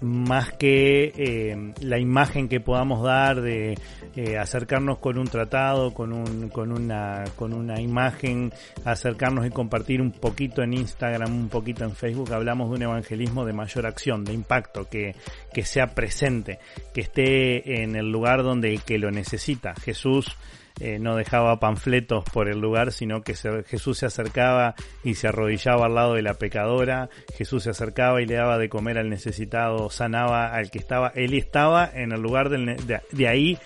más 0.04 0.52
que 0.52 1.14
eh, 1.16 1.74
la 1.80 1.98
imagen 1.98 2.50
que 2.50 2.60
podamos 2.60 3.04
dar 3.04 3.42
de 3.42 3.78
eh, 4.16 4.38
acercarnos 4.38 5.00
con 5.00 5.18
un 5.18 5.28
tratado, 5.28 5.94
con, 5.94 6.12
un, 6.12 6.50
con, 6.50 6.74
una, 6.74 7.24
con 7.38 7.54
una 7.54 7.80
imagen, 7.80 8.52
acercarnos 8.84 9.48
y 9.48 9.50
compartir 9.50 10.02
un 10.02 10.12
poquito 10.12 10.62
en 10.62 10.74
Instagram, 10.74 11.34
un 11.34 11.50
poquito 11.50 11.86
en 11.86 11.96
Facebook, 11.96 12.34
hablamos 12.34 12.70
de 12.70 12.76
un 12.76 12.82
evangelismo 12.84 13.46
de 13.46 13.54
mayor 13.54 13.86
acción, 13.86 14.26
de 14.26 14.34
impacto, 14.34 14.90
que, 14.90 15.16
que 15.54 15.64
sea 15.64 15.88
presente, 15.88 16.60
que 16.94 17.02
esté 17.02 17.82
en 17.82 17.96
el 17.96 18.12
lugar 18.12 18.44
donde 18.44 18.78
que 18.86 18.98
lo 18.98 19.10
necesita. 19.10 19.74
Jesús 19.76 20.36
eh, 20.80 21.00
no 21.00 21.16
dejaba 21.16 21.60
panfletos 21.60 22.24
por 22.26 22.50
el 22.50 22.60
lugar, 22.60 22.92
sino 22.92 23.22
que 23.22 23.36
Jesús 23.36 24.00
se 24.00 24.06
acercaba 24.06 24.76
y 25.04 25.16
se 25.16 25.28
arrodillaba 25.28 25.86
al 25.86 25.96
lado 25.96 26.14
de 26.16 26.22
la 26.22 26.34
pecadora, 26.36 27.10
Jesús 27.36 27.64
se 27.64 27.70
acercaba 27.70 28.22
y 28.22 28.26
le 28.26 28.36
daba 28.36 28.58
de 28.58 28.70
comer 28.70 28.98
al 28.98 29.10
necesitado, 29.10 29.90
sanaba 29.90 30.54
al 30.54 30.72
que 30.72 30.80
estaba, 30.80 31.12
él 31.16 31.34
estaba 31.34 31.90
en 31.94 32.12
el 32.12 32.22
lugar 32.22 32.50
de 32.50 33.28
ahí, 33.28 33.58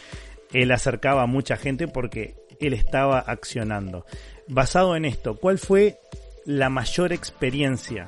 él 0.54 0.72
acercaba 0.72 1.24
a 1.24 1.28
mucha 1.28 1.58
gente 1.58 1.88
porque 1.88 2.36
él 2.60 2.74
estaba 2.74 3.20
accionando. 3.20 4.06
Basado 4.48 4.96
en 4.96 5.06
esto, 5.06 5.36
¿cuál 5.36 5.58
fue 5.58 6.00
la 6.46 6.70
mayor 6.70 7.12
experiencia 7.14 8.08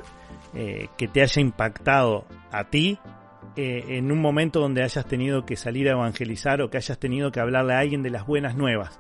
eh, 0.56 0.88
que 0.98 1.08
te 1.08 1.22
haya 1.22 1.42
impactado 1.42 2.26
a 2.52 2.70
ti 2.70 2.98
eh, 3.56 3.84
en 3.90 4.12
un 4.12 4.20
momento 4.20 4.60
donde 4.60 4.84
hayas 4.84 5.06
tenido 5.06 5.46
que 5.46 5.56
salir 5.56 5.88
a 5.90 5.92
evangelizar 5.92 6.62
o 6.62 6.70
que 6.70 6.78
hayas 6.78 6.98
tenido 7.00 7.32
que 7.32 7.40
hablarle 7.40 7.74
a 7.74 7.80
alguien 7.80 8.04
de 8.04 8.10
las 8.10 8.26
buenas 8.26 8.56
nuevas. 8.56 9.00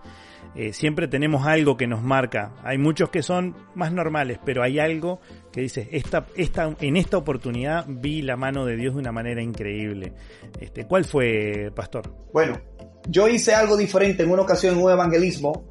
Eh, 0.56 0.74
siempre 0.74 1.08
tenemos 1.08 1.46
algo 1.46 1.78
que 1.78 1.88
nos 1.88 2.02
marca. 2.02 2.54
Hay 2.64 2.78
muchos 2.78 3.10
que 3.10 3.22
son 3.22 3.56
más 3.76 3.94
normales, 3.94 4.40
pero 4.44 4.64
hay 4.64 4.80
algo 4.80 5.22
que 5.52 5.62
dices, 5.62 5.88
esta, 5.92 6.26
esta, 6.36 6.76
en 6.82 6.98
esta 6.98 7.18
oportunidad 7.18 7.86
vi 7.88 8.22
la 8.22 8.36
mano 8.36 8.66
de 8.66 8.76
Dios 8.76 8.96
de 8.96 9.02
una 9.02 9.12
manera 9.12 9.42
increíble. 9.42 10.14
Este, 10.60 10.86
¿Cuál 10.86 11.06
fue, 11.06 11.72
pastor? 11.76 12.12
Bueno, 12.34 12.60
yo 13.08 13.28
hice 13.28 13.54
algo 13.54 13.78
diferente 13.78 14.24
en 14.24 14.32
una 14.32 14.42
ocasión 14.42 14.76
en 14.76 14.84
un 14.84 14.92
evangelismo 14.92 15.64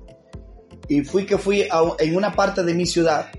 y 0.89 1.03
fui 1.03 1.27
que 1.27 1.37
fui 1.37 1.67
en 1.99 2.17
una 2.17 2.33
parte 2.33 2.63
de 2.63 2.75
mi 2.75 2.87
ciudad 2.87 3.31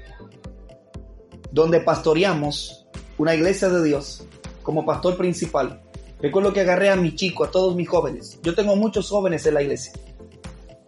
donde 1.51 1.79
pastoreamos 1.81 2.87
una 3.17 3.33
iglesia 3.33 3.69
de 3.69 3.83
Dios 3.83 4.27
como 4.69 4.85
pastor 4.85 5.17
principal. 5.17 5.81
Recuerdo 6.21 6.53
que 6.53 6.61
agarré 6.61 6.91
a 6.91 6.95
mi 6.95 7.15
chico, 7.15 7.43
a 7.43 7.49
todos 7.49 7.75
mis 7.75 7.89
jóvenes. 7.89 8.37
Yo 8.43 8.53
tengo 8.53 8.75
muchos 8.75 9.09
jóvenes 9.09 9.43
en 9.47 9.55
la 9.55 9.63
iglesia. 9.63 9.93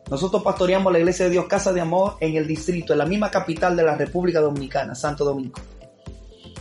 Nosotros 0.08 0.44
pastoreamos 0.44 0.94
la 0.94 1.00
iglesia 1.00 1.26
de 1.26 1.32
Dios 1.32 1.48
Casa 1.48 1.74
de 1.74 1.82
Amor 1.82 2.18
en 2.20 2.36
el 2.36 2.46
distrito, 2.46 2.94
en 2.94 3.00
la 3.00 3.08
misma 3.08 3.32
capital 3.32 3.76
de 3.76 3.82
la 3.82 3.96
República 3.96 4.40
Dominicana, 4.40 4.94
Santo 4.94 5.26
Domingo. 5.26 5.60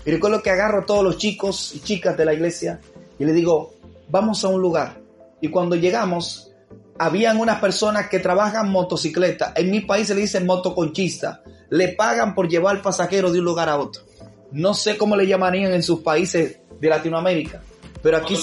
Y 0.07 0.11
recuerdo 0.11 0.43
que 0.43 0.49
agarro 0.49 0.81
a 0.81 0.87
todos 0.87 1.05
los 1.05 1.19
chicos 1.19 1.75
y 1.75 1.81
chicas 1.81 2.17
de 2.17 2.25
la 2.25 2.33
iglesia 2.33 2.81
y 3.19 3.27
le 3.27 3.35
digo, 3.35 3.75
vamos 4.09 4.43
a 4.43 4.49
un 4.49 4.63
lugar. 4.63 5.03
Y 5.43 5.49
cuando 5.49 5.77
llegamos, 5.77 6.53
habían 6.99 7.39
unas 7.39 7.61
personas 7.61 8.09
que 8.09 8.21
trabajan 8.21 8.71
motocicleta. 8.71 9.53
En 9.57 9.71
mi 9.71 9.81
país 9.83 10.07
se 10.07 10.15
le 10.15 10.23
dicen 10.23 10.47
motoconchista. 10.47 11.43
Le 11.69 11.89
pagan 11.89 12.35
por 12.35 12.49
llevar 12.49 12.81
pasajeros 12.81 13.35
de 13.35 13.41
un 13.41 13.45
lugar 13.45 13.69
a 13.69 13.77
otro. 13.77 14.05
No 14.53 14.73
sé 14.73 14.97
cómo 14.97 15.17
le 15.17 15.27
llamarían 15.27 15.75
en 15.75 15.83
sus 15.83 16.01
países 16.01 16.61
de 16.81 16.89
Latinoamérica. 16.89 17.63
Pero 18.03 18.17
aquí 18.17 18.35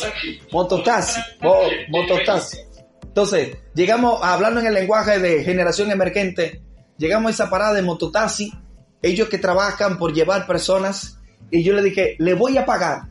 mototaxi, 0.52 1.19
mo- 1.41 1.56
mototaxi. 1.89 2.58
Entonces, 3.04 3.58
llegamos 3.73 4.19
hablando 4.23 4.60
en 4.60 4.67
el 4.67 4.73
lenguaje 4.76 5.19
de 5.19 5.43
generación 5.43 5.89
emergente, 5.91 6.62
llegamos 6.97 7.30
a 7.30 7.34
esa 7.34 7.50
parada 7.50 7.73
de 7.73 7.82
mototaxi, 7.82 8.54
ellos 9.02 9.30
que 9.30 9.39
trabajan 9.39 9.97
por 9.97 10.13
llevar 10.13 10.45
personas, 10.45 11.17
y 11.50 11.63
yo 11.63 11.73
le 11.73 11.82
dije, 11.82 12.15
le 12.19 12.34
voy 12.36 12.58
a 12.58 12.65
pagar 12.65 13.04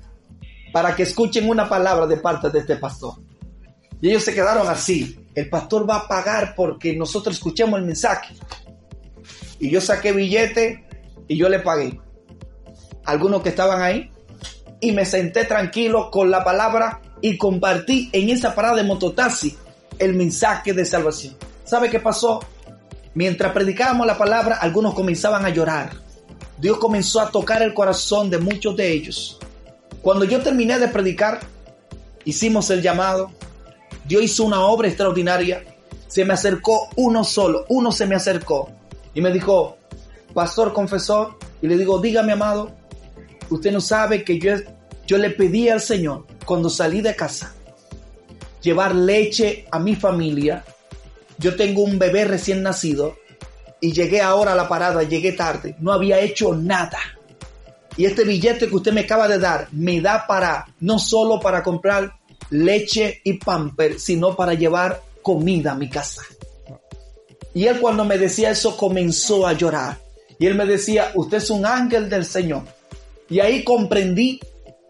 para 0.72 0.94
que 0.94 1.02
escuchen 1.02 1.48
una 1.48 1.68
palabra 1.68 2.06
de 2.06 2.18
parte 2.18 2.50
de 2.50 2.60
este 2.60 2.76
pastor. 2.76 3.14
Y 4.00 4.10
ellos 4.10 4.22
se 4.22 4.34
quedaron 4.34 4.68
así. 4.68 5.18
El 5.34 5.48
pastor 5.48 5.88
va 5.88 5.96
a 5.96 6.08
pagar 6.08 6.54
porque 6.54 6.94
nosotros 6.94 7.34
escuchemos 7.36 7.80
el 7.80 7.86
mensaje. 7.86 8.34
Y 9.58 9.70
yo 9.70 9.80
saqué 9.80 10.12
billete 10.12 10.86
y 11.28 11.36
yo 11.36 11.48
le 11.48 11.60
pagué. 11.60 11.98
Algunos 13.04 13.42
que 13.42 13.48
estaban 13.48 13.80
ahí. 13.82 14.10
Y 14.80 14.92
me 14.92 15.04
senté 15.04 15.44
tranquilo 15.44 16.10
con 16.10 16.30
la 16.30 16.44
palabra 16.44 17.00
y 17.20 17.38
compartí 17.38 18.10
en 18.12 18.30
esa 18.30 18.54
parada 18.54 18.76
de 18.76 18.84
mototaxi 18.84 19.56
el 19.98 20.14
mensaje 20.14 20.72
de 20.72 20.84
salvación. 20.84 21.36
¿Sabe 21.64 21.90
qué 21.90 22.00
pasó? 22.00 22.40
Mientras 23.14 23.52
predicábamos 23.52 24.06
la 24.06 24.18
palabra, 24.18 24.56
algunos 24.56 24.94
comenzaban 24.94 25.44
a 25.46 25.50
llorar. 25.50 25.90
Dios 26.58 26.78
comenzó 26.78 27.20
a 27.20 27.30
tocar 27.30 27.62
el 27.62 27.74
corazón 27.74 28.30
de 28.30 28.38
muchos 28.38 28.76
de 28.76 28.92
ellos. 28.92 29.38
Cuando 30.02 30.24
yo 30.24 30.42
terminé 30.42 30.78
de 30.78 30.88
predicar, 30.88 31.40
hicimos 32.24 32.70
el 32.70 32.82
llamado. 32.82 33.30
Dios 34.04 34.22
hizo 34.22 34.44
una 34.44 34.60
obra 34.60 34.88
extraordinaria. 34.88 35.64
Se 36.06 36.24
me 36.24 36.34
acercó 36.34 36.88
uno 36.96 37.24
solo, 37.24 37.64
uno 37.68 37.90
se 37.90 38.06
me 38.06 38.14
acercó 38.14 38.70
y 39.14 39.20
me 39.20 39.32
dijo, 39.32 39.78
pastor 40.34 40.72
confesor, 40.72 41.38
y 41.62 41.66
le 41.66 41.76
digo, 41.78 41.98
dígame 41.98 42.32
amado, 42.32 42.70
usted 43.50 43.72
no 43.72 43.80
sabe 43.80 44.24
que 44.24 44.38
yo, 44.38 44.54
yo 45.06 45.18
le 45.18 45.30
pedí 45.30 45.68
al 45.68 45.80
Señor 45.80 46.26
cuando 46.44 46.70
salí 46.70 47.00
de 47.00 47.14
casa 47.14 47.56
llevar 48.66 48.96
leche 48.96 49.64
a 49.70 49.78
mi 49.78 49.94
familia. 49.94 50.64
Yo 51.38 51.54
tengo 51.54 51.82
un 51.82 52.00
bebé 52.00 52.24
recién 52.24 52.62
nacido 52.62 53.16
y 53.80 53.92
llegué 53.92 54.20
ahora 54.20 54.52
a 54.52 54.56
la 54.56 54.68
parada, 54.68 55.04
llegué 55.04 55.32
tarde, 55.32 55.76
no 55.78 55.92
había 55.92 56.18
hecho 56.18 56.52
nada. 56.52 56.98
Y 57.96 58.06
este 58.06 58.24
billete 58.24 58.68
que 58.68 58.74
usted 58.74 58.92
me 58.92 59.02
acaba 59.02 59.28
de 59.28 59.38
dar 59.38 59.68
me 59.70 60.00
da 60.00 60.26
para, 60.26 60.66
no 60.80 60.98
solo 60.98 61.38
para 61.38 61.62
comprar 61.62 62.16
leche 62.50 63.20
y 63.22 63.34
pamper, 63.34 64.00
sino 64.00 64.34
para 64.34 64.54
llevar 64.54 65.00
comida 65.22 65.72
a 65.72 65.76
mi 65.76 65.88
casa. 65.88 66.22
Y 67.54 67.66
él 67.66 67.80
cuando 67.80 68.04
me 68.04 68.18
decía 68.18 68.50
eso 68.50 68.76
comenzó 68.76 69.46
a 69.46 69.52
llorar. 69.52 69.98
Y 70.38 70.46
él 70.46 70.56
me 70.56 70.66
decía, 70.66 71.12
usted 71.14 71.38
es 71.38 71.48
un 71.48 71.64
ángel 71.64 72.10
del 72.10 72.24
Señor. 72.24 72.64
Y 73.28 73.40
ahí 73.40 73.64
comprendí 73.64 74.40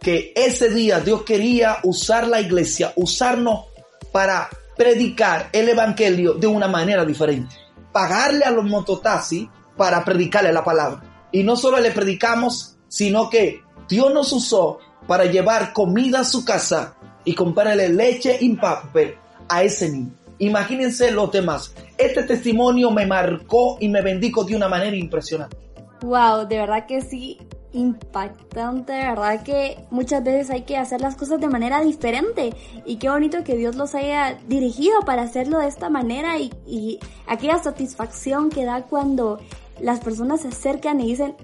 que 0.01 0.33
ese 0.37 0.71
día 0.71 1.01
Dios 1.01 1.23
quería 1.23 1.79
usar 1.83 2.29
la 2.29 2.41
iglesia, 2.41 2.93
usarnos 2.97 3.67
para 4.13 4.49
predicar 4.77 5.49
el 5.53 5.69
evangelio 5.69 6.35
de 6.35 6.47
una 6.47 6.69
manera 6.69 7.05
diferente. 7.05 7.55
Pagarle 7.93 8.45
a 8.45 8.51
los 8.51 8.65
mototaxis 8.65 9.49
para 9.77 10.05
predicarle 10.05 10.53
la 10.53 10.65
palabra. 10.65 11.29
Y 11.33 11.43
no 11.43 11.57
solo 11.57 11.81
le 11.81 11.91
predicamos, 11.91 12.77
sino 12.89 13.29
que 13.31 13.63
Dios 13.89 14.13
nos 14.13 14.33
usó 14.33 14.79
para 15.07 15.25
llevar 15.25 15.73
comida 15.73 16.21
a 16.21 16.25
su 16.25 16.45
casa 16.45 16.97
y 17.25 17.35
comprarle 17.35 17.89
leche 17.89 18.37
y 18.41 18.55
papel 18.55 19.17
a 19.49 19.63
ese 19.63 19.91
niño. 19.91 20.13
Imagínense 20.39 21.11
los 21.11 21.33
demás. 21.33 21.75
Este 21.97 22.23
testimonio 22.25 22.91
me 22.91 23.07
marcó 23.07 23.79
y 23.81 23.89
me 23.89 24.03
bendijo 24.03 24.45
de 24.45 24.55
una 24.55 24.69
manera 24.69 24.97
impresionante. 24.97 25.57
Wow, 26.03 26.47
de 26.47 26.59
verdad 26.59 26.87
que 26.87 27.01
sí, 27.01 27.39
impactante, 27.77 28.93
verdad 28.93 29.43
que 29.43 29.85
muchas 29.91 30.25
veces 30.25 30.51
hay 30.51 30.63
que 30.63 30.77
hacer 30.77 31.01
las 31.01 31.15
cosas 31.15 31.41
de 31.41 31.49
manera 31.49 31.81
diferente 31.83 32.55
y 32.85 32.97
qué 32.97 33.11
bonito 33.11 33.45
que 33.45 33.57
Dios 33.57 33.77
los 33.77 33.95
haya 33.95 34.39
dirigido 34.49 35.01
para 35.01 35.23
hacerlo 35.23 35.59
de 35.59 35.69
esta 35.69 35.91
manera 35.91 36.39
y, 36.39 36.53
y 36.67 36.99
aquella 37.27 37.59
satisfacción 37.59 38.51
que 38.51 38.65
da 38.65 38.83
cuando 38.83 39.39
las 39.81 40.01
personas 40.01 40.41
se 40.41 40.49
acercan 40.49 41.01
y 41.01 41.09
dicen, 41.09 41.35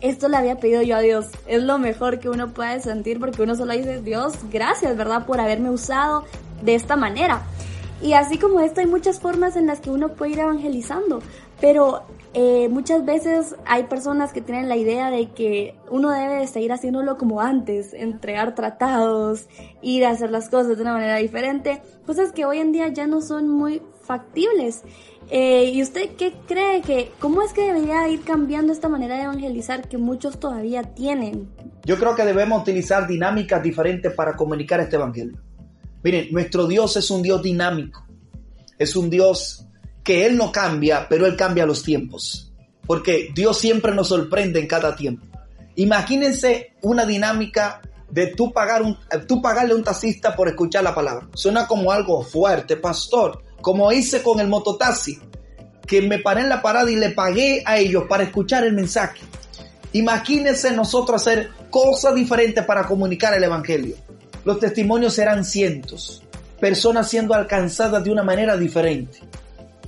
esto 0.00 0.28
le 0.28 0.36
había 0.36 0.60
pedido 0.60 0.82
yo 0.82 0.96
a 0.96 1.00
Dios, 1.00 1.26
es 1.46 1.62
lo 1.62 1.78
mejor 1.78 2.20
que 2.20 2.28
uno 2.28 2.54
puede 2.54 2.80
sentir 2.80 3.18
porque 3.18 3.42
uno 3.42 3.56
solo 3.56 3.72
dice, 3.72 4.00
Dios, 4.00 4.34
gracias, 4.52 4.96
¿verdad? 4.96 5.26
Por 5.26 5.40
haberme 5.40 5.70
usado 5.70 6.24
de 6.62 6.76
esta 6.76 6.94
manera. 6.96 7.42
Y 8.00 8.12
así 8.12 8.38
como 8.38 8.60
esto 8.60 8.80
hay 8.80 8.86
muchas 8.86 9.18
formas 9.18 9.56
en 9.56 9.66
las 9.66 9.80
que 9.80 9.90
uno 9.90 10.10
puede 10.10 10.32
ir 10.32 10.38
evangelizando, 10.38 11.20
pero 11.60 12.04
eh, 12.34 12.68
muchas 12.68 13.04
veces 13.04 13.56
hay 13.64 13.84
personas 13.84 14.32
que 14.32 14.40
tienen 14.40 14.68
la 14.68 14.76
idea 14.76 15.10
de 15.10 15.30
que 15.30 15.74
uno 15.90 16.10
debe 16.10 16.36
de 16.36 16.46
seguir 16.46 16.72
haciéndolo 16.72 17.16
como 17.16 17.40
antes, 17.40 17.94
entregar 17.94 18.54
tratados, 18.54 19.46
ir 19.82 20.04
a 20.04 20.10
hacer 20.10 20.30
las 20.30 20.48
cosas 20.48 20.76
de 20.76 20.82
una 20.82 20.92
manera 20.92 21.16
diferente, 21.16 21.80
cosas 22.06 22.32
que 22.32 22.44
hoy 22.44 22.58
en 22.58 22.72
día 22.72 22.88
ya 22.88 23.06
no 23.06 23.20
son 23.20 23.48
muy 23.48 23.82
factibles. 24.02 24.82
Eh, 25.30 25.72
¿Y 25.74 25.82
usted 25.82 26.16
qué 26.16 26.34
cree 26.46 26.80
que, 26.80 27.12
cómo 27.18 27.42
es 27.42 27.52
que 27.52 27.62
debería 27.62 28.08
ir 28.08 28.22
cambiando 28.22 28.72
esta 28.72 28.88
manera 28.88 29.16
de 29.16 29.24
evangelizar 29.24 29.88
que 29.88 29.98
muchos 29.98 30.40
todavía 30.40 30.82
tienen? 30.82 31.48
Yo 31.84 31.98
creo 31.98 32.14
que 32.14 32.24
debemos 32.24 32.62
utilizar 32.62 33.06
dinámicas 33.06 33.62
diferentes 33.62 34.12
para 34.14 34.34
comunicar 34.36 34.80
este 34.80 34.96
evangelio. 34.96 35.38
Miren, 36.02 36.28
nuestro 36.30 36.66
Dios 36.66 36.96
es 36.96 37.10
un 37.10 37.22
Dios 37.22 37.42
dinámico. 37.42 38.06
Es 38.78 38.96
un 38.96 39.10
Dios 39.10 39.67
que 40.08 40.24
Él 40.24 40.38
no 40.38 40.50
cambia, 40.50 41.06
pero 41.06 41.26
Él 41.26 41.36
cambia 41.36 41.66
los 41.66 41.82
tiempos. 41.82 42.50
Porque 42.86 43.28
Dios 43.34 43.58
siempre 43.58 43.94
nos 43.94 44.08
sorprende 44.08 44.58
en 44.58 44.66
cada 44.66 44.96
tiempo. 44.96 45.26
Imagínense 45.74 46.72
una 46.80 47.04
dinámica 47.04 47.82
de 48.08 48.28
tú, 48.28 48.50
pagar 48.50 48.80
un, 48.80 48.96
tú 49.26 49.42
pagarle 49.42 49.74
a 49.74 49.76
un 49.76 49.84
taxista 49.84 50.34
por 50.34 50.48
escuchar 50.48 50.82
la 50.82 50.94
palabra. 50.94 51.28
Suena 51.34 51.66
como 51.66 51.92
algo 51.92 52.22
fuerte, 52.22 52.78
pastor. 52.78 53.44
Como 53.60 53.92
hice 53.92 54.22
con 54.22 54.40
el 54.40 54.48
mototaxi, 54.48 55.18
que 55.86 56.00
me 56.00 56.20
paré 56.20 56.40
en 56.40 56.48
la 56.48 56.62
parada 56.62 56.90
y 56.90 56.96
le 56.96 57.10
pagué 57.10 57.62
a 57.66 57.76
ellos 57.76 58.04
para 58.08 58.22
escuchar 58.22 58.64
el 58.64 58.72
mensaje. 58.72 59.20
Imagínense 59.92 60.72
nosotros 60.72 61.20
hacer 61.20 61.50
cosas 61.68 62.14
diferentes 62.14 62.64
para 62.64 62.86
comunicar 62.86 63.34
el 63.34 63.44
Evangelio. 63.44 63.96
Los 64.46 64.58
testimonios 64.58 65.12
serán 65.12 65.44
cientos. 65.44 66.22
Personas 66.58 67.10
siendo 67.10 67.34
alcanzadas 67.34 68.02
de 68.02 68.10
una 68.10 68.22
manera 68.22 68.56
diferente. 68.56 69.18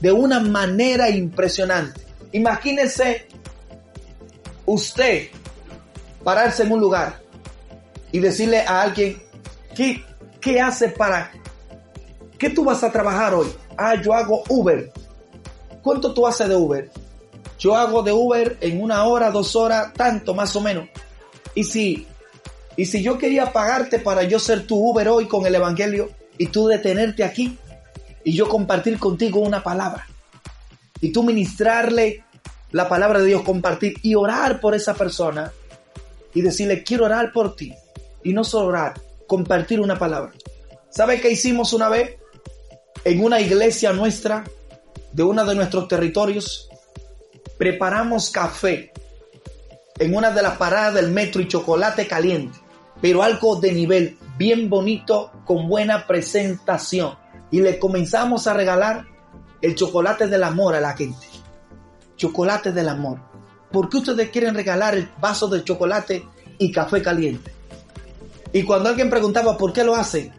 De 0.00 0.12
una 0.12 0.40
manera 0.40 1.10
impresionante. 1.10 2.00
Imagínense 2.32 3.26
usted 4.66 5.28
pararse 6.22 6.62
en 6.62 6.72
un 6.72 6.80
lugar 6.80 7.20
y 8.12 8.18
decirle 8.18 8.60
a 8.60 8.82
alguien, 8.82 9.20
¿qué, 9.74 10.04
qué 10.40 10.60
hace 10.60 10.88
para... 10.88 11.32
¿Qué 12.38 12.50
tú 12.50 12.64
vas 12.64 12.82
a 12.82 12.90
trabajar 12.90 13.34
hoy? 13.34 13.48
Ah, 13.76 13.94
yo 14.00 14.14
hago 14.14 14.42
Uber. 14.48 14.90
¿Cuánto 15.82 16.14
tú 16.14 16.26
haces 16.26 16.48
de 16.48 16.56
Uber? 16.56 16.90
Yo 17.58 17.76
hago 17.76 18.02
de 18.02 18.12
Uber 18.12 18.56
en 18.62 18.82
una 18.82 19.04
hora, 19.04 19.30
dos 19.30 19.54
horas, 19.54 19.92
tanto 19.92 20.34
más 20.34 20.56
o 20.56 20.60
menos. 20.62 20.88
Y 21.54 21.64
si, 21.64 22.06
y 22.76 22.86
si 22.86 23.02
yo 23.02 23.18
quería 23.18 23.52
pagarte 23.52 23.98
para 23.98 24.22
yo 24.22 24.38
ser 24.38 24.66
tu 24.66 24.76
Uber 24.76 25.08
hoy 25.08 25.26
con 25.28 25.44
el 25.44 25.54
Evangelio 25.54 26.10
y 26.38 26.46
tú 26.46 26.66
detenerte 26.66 27.22
aquí 27.22 27.58
y 28.24 28.32
yo 28.34 28.48
compartir 28.48 28.98
contigo 28.98 29.40
una 29.40 29.62
palabra 29.62 30.06
y 31.00 31.12
tú 31.12 31.22
ministrarle 31.22 32.24
la 32.72 32.88
palabra 32.88 33.20
de 33.20 33.26
Dios, 33.26 33.42
compartir 33.42 33.94
y 34.02 34.14
orar 34.14 34.60
por 34.60 34.74
esa 34.74 34.94
persona 34.94 35.52
y 36.34 36.42
decirle, 36.42 36.84
quiero 36.84 37.06
orar 37.06 37.32
por 37.32 37.56
ti. 37.56 37.74
Y 38.22 38.32
no 38.32 38.44
solo 38.44 38.68
orar, 38.68 39.00
compartir 39.26 39.80
una 39.80 39.98
palabra. 39.98 40.32
¿Sabe 40.90 41.20
qué 41.20 41.30
hicimos 41.30 41.72
una 41.72 41.88
vez? 41.88 42.16
En 43.04 43.24
una 43.24 43.40
iglesia 43.40 43.92
nuestra, 43.92 44.44
de 45.12 45.22
uno 45.22 45.44
de 45.44 45.54
nuestros 45.54 45.88
territorios, 45.88 46.68
preparamos 47.58 48.30
café 48.30 48.92
en 49.98 50.14
una 50.14 50.30
de 50.30 50.42
las 50.42 50.56
paradas 50.56 50.94
del 50.94 51.10
metro 51.10 51.40
y 51.40 51.48
chocolate 51.48 52.06
caliente, 52.06 52.58
pero 53.00 53.22
algo 53.22 53.56
de 53.56 53.72
nivel 53.72 54.18
bien 54.36 54.70
bonito, 54.70 55.32
con 55.44 55.68
buena 55.68 56.06
presentación. 56.06 57.14
Y 57.50 57.60
le 57.60 57.78
comenzamos 57.78 58.46
a 58.46 58.54
regalar 58.54 59.06
el 59.60 59.74
chocolate 59.74 60.26
del 60.26 60.44
amor 60.44 60.74
a 60.74 60.80
la 60.80 60.96
gente. 60.96 61.26
Chocolate 62.16 62.72
del 62.72 62.88
amor. 62.88 63.20
¿Por 63.70 63.88
qué 63.88 63.98
ustedes 63.98 64.30
quieren 64.30 64.54
regalar 64.54 64.94
el 64.94 65.08
vaso 65.20 65.48
de 65.48 65.64
chocolate 65.64 66.24
y 66.58 66.72
café 66.72 67.02
caliente? 67.02 67.52
Y 68.52 68.62
cuando 68.62 68.88
alguien 68.88 69.10
preguntaba 69.10 69.56
por 69.56 69.72
qué 69.72 69.84
lo 69.84 69.94
hacen, 69.94 70.32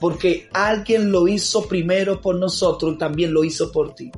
porque 0.00 0.48
alguien 0.52 1.10
lo 1.10 1.28
hizo 1.28 1.66
primero 1.68 2.20
por 2.20 2.36
nosotros 2.36 2.96
también 2.98 3.32
lo 3.32 3.44
hizo 3.44 3.70
por 3.70 3.94
ti. 3.94 4.10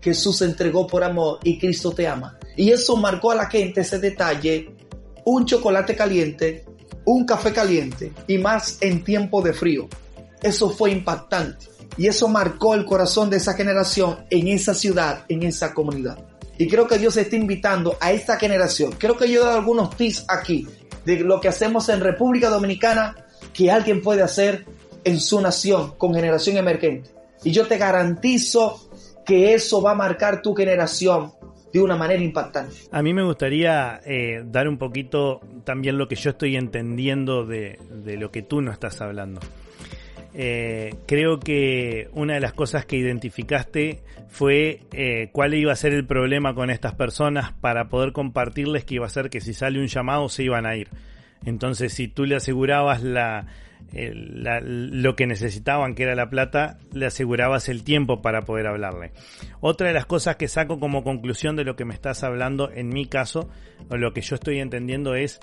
Jesús 0.00 0.38
se 0.38 0.44
entregó 0.44 0.86
por 0.86 1.02
amor 1.02 1.40
y 1.42 1.58
Cristo 1.58 1.90
te 1.90 2.06
ama. 2.06 2.38
Y 2.56 2.70
eso 2.70 2.96
marcó 2.96 3.32
a 3.32 3.34
la 3.34 3.50
gente 3.50 3.80
ese 3.80 3.98
detalle, 3.98 4.74
un 5.24 5.44
chocolate 5.44 5.96
caliente, 5.96 6.64
un 7.04 7.26
café 7.26 7.52
caliente 7.52 8.12
y 8.26 8.38
más 8.38 8.78
en 8.80 9.04
tiempo 9.04 9.42
de 9.42 9.52
frío. 9.52 9.88
Eso 10.42 10.70
fue 10.70 10.92
impactante 10.92 11.75
y 11.96 12.06
eso 12.06 12.28
marcó 12.28 12.74
el 12.74 12.84
corazón 12.84 13.30
de 13.30 13.38
esa 13.38 13.54
generación 13.54 14.18
en 14.30 14.48
esa 14.48 14.74
ciudad, 14.74 15.24
en 15.28 15.42
esa 15.42 15.72
comunidad. 15.74 16.18
Y 16.58 16.68
creo 16.68 16.86
que 16.86 16.98
Dios 16.98 17.16
está 17.16 17.36
invitando 17.36 17.96
a 18.00 18.12
esta 18.12 18.38
generación. 18.38 18.92
Creo 18.98 19.16
que 19.16 19.30
yo 19.30 19.42
he 19.42 19.44
dado 19.44 19.58
algunos 19.58 19.96
tips 19.96 20.24
aquí 20.28 20.66
de 21.04 21.20
lo 21.20 21.40
que 21.40 21.48
hacemos 21.48 21.88
en 21.88 22.00
República 22.00 22.48
Dominicana 22.48 23.14
que 23.52 23.70
alguien 23.70 24.00
puede 24.00 24.22
hacer 24.22 24.64
en 25.04 25.20
su 25.20 25.40
nación 25.40 25.94
con 25.96 26.14
generación 26.14 26.56
emergente. 26.56 27.10
Y 27.44 27.52
yo 27.52 27.66
te 27.66 27.78
garantizo 27.78 28.90
que 29.24 29.54
eso 29.54 29.82
va 29.82 29.92
a 29.92 29.94
marcar 29.94 30.40
tu 30.40 30.54
generación 30.54 31.32
de 31.72 31.80
una 31.80 31.96
manera 31.96 32.22
impactante. 32.22 32.74
A 32.90 33.02
mí 33.02 33.12
me 33.12 33.22
gustaría 33.22 34.00
eh, 34.04 34.42
dar 34.46 34.66
un 34.66 34.78
poquito 34.78 35.40
también 35.64 35.98
lo 35.98 36.08
que 36.08 36.16
yo 36.16 36.30
estoy 36.30 36.56
entendiendo 36.56 37.44
de, 37.44 37.78
de 37.90 38.16
lo 38.16 38.30
que 38.30 38.42
tú 38.42 38.62
no 38.62 38.72
estás 38.72 39.00
hablando. 39.00 39.40
Eh, 40.38 40.94
creo 41.06 41.40
que 41.40 42.10
una 42.12 42.34
de 42.34 42.40
las 42.40 42.52
cosas 42.52 42.84
que 42.84 42.96
identificaste 42.96 44.02
fue 44.28 44.82
eh, 44.92 45.30
cuál 45.32 45.54
iba 45.54 45.72
a 45.72 45.76
ser 45.76 45.94
el 45.94 46.06
problema 46.06 46.54
con 46.54 46.68
estas 46.68 46.94
personas 46.94 47.52
para 47.54 47.88
poder 47.88 48.12
compartirles 48.12 48.84
que 48.84 48.96
iba 48.96 49.06
a 49.06 49.08
ser 49.08 49.30
que 49.30 49.40
si 49.40 49.54
sale 49.54 49.80
un 49.80 49.86
llamado 49.86 50.28
se 50.28 50.42
iban 50.42 50.66
a 50.66 50.76
ir. 50.76 50.90
Entonces, 51.46 51.94
si 51.94 52.08
tú 52.08 52.26
le 52.26 52.36
asegurabas 52.36 53.02
la, 53.02 53.46
lo 53.94 55.16
que 55.16 55.26
necesitaban, 55.26 55.94
que 55.94 56.02
era 56.02 56.14
la 56.14 56.28
plata, 56.28 56.78
le 56.92 57.06
asegurabas 57.06 57.70
el 57.70 57.82
tiempo 57.82 58.20
para 58.20 58.42
poder 58.42 58.66
hablarle. 58.66 59.12
Otra 59.60 59.88
de 59.88 59.94
las 59.94 60.04
cosas 60.04 60.36
que 60.36 60.48
saco 60.48 60.78
como 60.80 61.02
conclusión 61.02 61.56
de 61.56 61.64
lo 61.64 61.76
que 61.76 61.86
me 61.86 61.94
estás 61.94 62.24
hablando, 62.24 62.70
en 62.70 62.90
mi 62.90 63.06
caso, 63.06 63.48
o 63.88 63.96
lo 63.96 64.12
que 64.12 64.20
yo 64.20 64.34
estoy 64.34 64.58
entendiendo 64.58 65.14
es, 65.14 65.38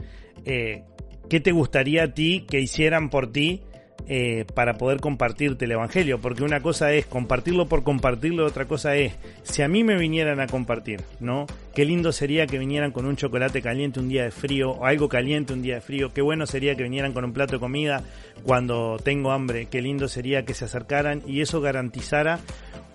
eh, 0.45 0.84
¿qué 1.29 1.39
te 1.39 1.51
gustaría 1.51 2.03
a 2.03 2.13
ti 2.13 2.45
que 2.47 2.60
hicieran 2.60 3.10
por 3.10 3.32
ti? 3.32 3.63
Eh, 4.08 4.45
para 4.53 4.73
poder 4.73 4.99
compartirte 4.99 5.63
el 5.63 5.71
Evangelio, 5.71 6.19
porque 6.19 6.43
una 6.43 6.62
cosa 6.62 6.91
es 6.91 7.06
compartirlo 7.06 7.67
por 7.67 7.84
compartirlo, 7.84 8.45
otra 8.45 8.65
cosa 8.65 8.95
es 8.95 9.13
si 9.43 9.62
a 9.62 9.69
mí 9.69 9.86
me 9.86 9.97
vinieran 9.97 10.41
a 10.41 10.47
compartir, 10.47 11.01
¿no? 11.21 11.47
Qué 11.73 11.86
lindo 11.86 12.12
sería 12.12 12.45
que 12.45 12.60
vinieran 12.60 12.91
con 12.91 13.06
un 13.06 13.15
chocolate 13.15 13.62
caliente 13.62 14.01
un 14.01 14.10
día 14.10 14.25
de 14.25 14.32
frío 14.32 14.71
o 14.71 14.86
algo 14.86 15.08
caliente 15.08 15.53
un 15.53 15.62
día 15.62 15.75
de 15.75 15.82
frío, 15.82 16.12
qué 16.13 16.21
bueno 16.21 16.45
sería 16.45 16.75
que 16.75 16.84
vinieran 16.84 17.13
con 17.13 17.23
un 17.23 17.32
plato 17.32 17.53
de 17.53 17.60
comida 17.60 18.03
cuando 18.43 18.97
tengo 19.01 19.32
hambre, 19.32 19.67
qué 19.67 19.82
lindo 19.82 20.10
sería 20.10 20.43
que 20.43 20.53
se 20.53 20.65
acercaran 20.65 21.21
y 21.25 21.39
eso 21.39 21.62
garantizara 21.62 22.39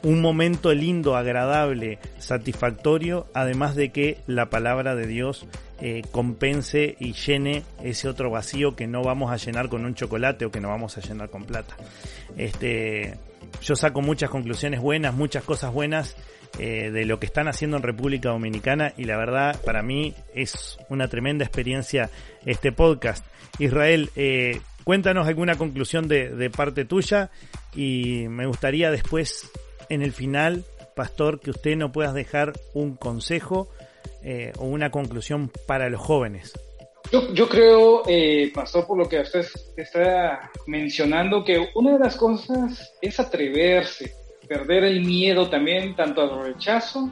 un 0.02 0.20
momento 0.20 0.74
lindo, 0.74 1.16
agradable, 1.16 1.98
satisfactorio, 2.18 3.26
además 3.34 3.74
de 3.74 3.90
que 3.90 4.18
la 4.26 4.50
palabra 4.50 4.94
de 4.94 5.06
Dios 5.06 5.46
eh, 5.80 6.02
compense 6.10 6.96
y 6.98 7.12
llene 7.12 7.62
ese 7.82 8.08
otro 8.08 8.30
vacío 8.30 8.74
que 8.74 8.86
no 8.86 9.02
vamos 9.02 9.30
a 9.30 9.36
llenar 9.36 9.68
con 9.68 9.84
un 9.84 9.94
chocolate 9.94 10.44
o 10.44 10.50
que 10.50 10.60
no 10.60 10.68
vamos 10.68 10.98
a 10.98 11.00
llenar 11.00 11.30
con 11.30 11.44
plata. 11.44 11.76
Este, 12.36 13.16
yo 13.62 13.76
saco 13.76 14.00
muchas 14.00 14.30
conclusiones 14.30 14.80
buenas, 14.80 15.14
muchas 15.14 15.44
cosas 15.44 15.72
buenas 15.72 16.16
eh, 16.58 16.90
de 16.90 17.04
lo 17.04 17.20
que 17.20 17.26
están 17.26 17.46
haciendo 17.46 17.76
en 17.76 17.84
República 17.84 18.30
Dominicana 18.30 18.92
y 18.96 19.04
la 19.04 19.16
verdad 19.16 19.60
para 19.64 19.82
mí 19.82 20.14
es 20.34 20.78
una 20.88 21.06
tremenda 21.08 21.44
experiencia 21.44 22.10
este 22.44 22.72
podcast. 22.72 23.24
Israel, 23.60 24.10
eh, 24.16 24.60
cuéntanos 24.82 25.28
alguna 25.28 25.56
conclusión 25.56 26.08
de, 26.08 26.30
de 26.30 26.50
parte 26.50 26.84
tuya 26.84 27.30
y 27.74 28.26
me 28.28 28.46
gustaría 28.46 28.90
después 28.90 29.48
en 29.88 30.02
el 30.02 30.12
final, 30.12 30.64
pastor, 30.96 31.38
que 31.38 31.50
usted 31.50 31.76
no 31.76 31.92
puedas 31.92 32.14
dejar 32.14 32.52
un 32.74 32.96
consejo 32.96 33.68
eh, 34.30 34.52
o 34.58 34.66
una 34.66 34.90
conclusión 34.90 35.50
para 35.66 35.88
los 35.88 36.02
jóvenes. 36.02 36.52
Yo, 37.10 37.32
yo 37.32 37.48
creo, 37.48 38.02
eh, 38.06 38.52
pastor, 38.54 38.86
por 38.86 38.98
lo 38.98 39.08
que 39.08 39.20
usted 39.20 39.46
está 39.74 40.50
mencionando, 40.66 41.42
que 41.42 41.70
una 41.74 41.94
de 41.94 41.98
las 41.98 42.14
cosas 42.14 42.92
es 43.00 43.18
atreverse, 43.18 44.12
perder 44.46 44.84
el 44.84 45.00
miedo 45.00 45.48
también, 45.48 45.96
tanto 45.96 46.20
al 46.20 46.44
rechazo 46.44 47.10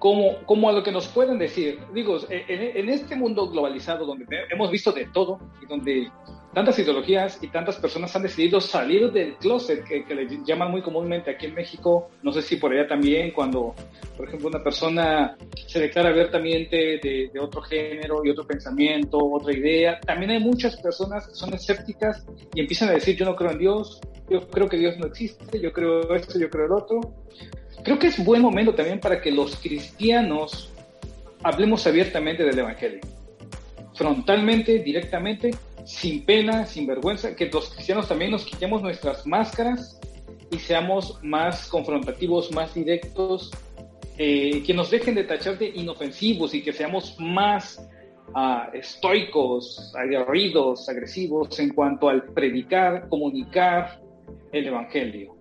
como, 0.00 0.44
como 0.46 0.68
a 0.68 0.72
lo 0.72 0.82
que 0.82 0.90
nos 0.90 1.06
pueden 1.06 1.38
decir. 1.38 1.78
Digo, 1.94 2.18
en, 2.28 2.76
en 2.76 2.88
este 2.88 3.14
mundo 3.14 3.48
globalizado 3.48 4.04
donde 4.04 4.26
hemos 4.50 4.68
visto 4.72 4.90
de 4.90 5.04
todo 5.06 5.38
y 5.62 5.66
donde 5.66 6.10
tantas 6.56 6.78
ideologías 6.78 7.38
y 7.42 7.48
tantas 7.48 7.76
personas 7.76 8.16
han 8.16 8.22
decidido 8.22 8.62
salir 8.62 9.12
del 9.12 9.34
closet, 9.34 9.84
que, 9.84 10.06
que, 10.06 10.14
le 10.14 10.26
llaman 10.42 10.70
muy 10.70 10.80
comúnmente 10.80 11.30
aquí 11.30 11.44
en 11.44 11.54
México, 11.54 12.08
no 12.22 12.32
sé 12.32 12.40
si 12.40 12.56
por 12.56 12.72
allá 12.72 12.88
también, 12.88 13.32
cuando, 13.32 13.74
por 14.16 14.26
ejemplo, 14.26 14.48
una 14.48 14.64
persona 14.64 15.36
se 15.66 15.80
declara 15.80 16.08
abiertamente 16.08 16.98
de, 17.02 17.30
de, 17.30 17.40
otro 17.40 17.60
género 17.60 18.22
y 18.24 18.30
otro 18.30 18.46
pensamiento, 18.46 19.18
otra 19.18 19.52
idea, 19.52 20.00
también 20.00 20.30
hay 20.30 20.38
muchas 20.38 20.80
personas 20.80 21.28
que 21.28 21.34
son 21.34 21.52
escépticas 21.52 22.24
y 22.54 22.60
empiezan 22.60 22.88
a 22.88 22.92
decir, 22.92 23.16
yo 23.16 23.26
no 23.26 23.36
creo 23.36 23.50
en 23.50 23.58
Dios, 23.58 24.00
yo 24.30 24.48
creo 24.48 24.66
que 24.66 24.78
Dios 24.78 24.96
no 24.96 25.08
existe, 25.08 25.60
yo 25.60 25.70
creo 25.74 26.14
esto, 26.14 26.38
yo 26.38 26.48
creo 26.48 26.64
el 26.64 26.72
otro. 26.72 27.00
Creo 27.84 27.98
que 27.98 28.06
es 28.06 28.24
buen 28.24 28.40
momento 28.40 28.74
también 28.74 28.98
para 28.98 29.20
que 29.20 29.30
los 29.30 29.56
cristianos 29.56 30.72
hablemos 31.42 31.86
abiertamente 31.86 32.44
del 32.44 32.58
Evangelio, 32.58 33.00
frontalmente, 33.92 34.78
directamente, 34.78 35.50
sin 35.86 36.24
pena, 36.24 36.66
sin 36.66 36.86
vergüenza, 36.86 37.34
que 37.36 37.46
los 37.46 37.70
cristianos 37.70 38.08
también 38.08 38.32
nos 38.32 38.44
quitemos 38.44 38.82
nuestras 38.82 39.24
máscaras 39.24 39.98
y 40.50 40.58
seamos 40.58 41.18
más 41.22 41.68
confrontativos, 41.68 42.50
más 42.52 42.74
directos, 42.74 43.52
eh, 44.18 44.62
que 44.64 44.74
nos 44.74 44.90
dejen 44.90 45.14
de 45.14 45.24
tachar 45.24 45.58
de 45.58 45.68
inofensivos 45.68 46.54
y 46.54 46.62
que 46.62 46.72
seamos 46.72 47.16
más 47.20 47.78
uh, 48.34 48.74
estoicos, 48.76 49.92
aguerridos, 49.96 50.88
agresivos 50.88 51.56
en 51.60 51.72
cuanto 51.72 52.08
al 52.08 52.24
predicar, 52.24 53.08
comunicar 53.08 54.00
el 54.50 54.66
Evangelio. 54.66 55.36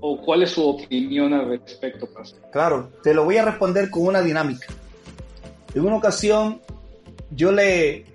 ¿O 0.00 0.20
cuál 0.20 0.44
es 0.44 0.50
su 0.50 0.66
opinión 0.66 1.34
al 1.34 1.48
respecto, 1.48 2.06
Pastor? 2.06 2.50
Claro, 2.50 2.90
te 3.02 3.12
lo 3.12 3.24
voy 3.24 3.36
a 3.36 3.44
responder 3.44 3.90
con 3.90 4.06
una 4.06 4.22
dinámica. 4.22 4.66
En 5.74 5.84
una 5.84 5.96
ocasión 5.96 6.60
yo 7.30 7.52
le 7.52 8.11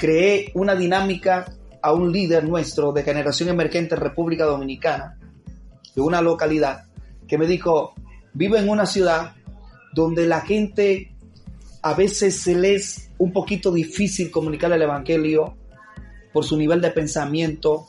creé 0.00 0.50
una 0.54 0.74
dinámica 0.74 1.52
a 1.82 1.92
un 1.92 2.10
líder 2.10 2.48
nuestro 2.48 2.90
de 2.92 3.02
generación 3.02 3.50
emergente 3.50 3.94
en 3.94 4.00
República 4.00 4.44
Dominicana, 4.44 5.18
de 5.94 6.00
una 6.00 6.22
localidad, 6.22 6.86
que 7.28 7.36
me 7.36 7.46
dijo, 7.46 7.92
vivo 8.32 8.56
en 8.56 8.70
una 8.70 8.86
ciudad 8.86 9.34
donde 9.92 10.26
la 10.26 10.40
gente 10.40 11.14
a 11.82 11.92
veces 11.92 12.40
se 12.40 12.54
les 12.54 12.96
es 12.96 13.10
un 13.18 13.32
poquito 13.32 13.70
difícil 13.70 14.30
comunicar 14.30 14.72
el 14.72 14.80
Evangelio 14.80 15.54
por 16.32 16.44
su 16.44 16.56
nivel 16.56 16.80
de 16.80 16.90
pensamiento. 16.90 17.86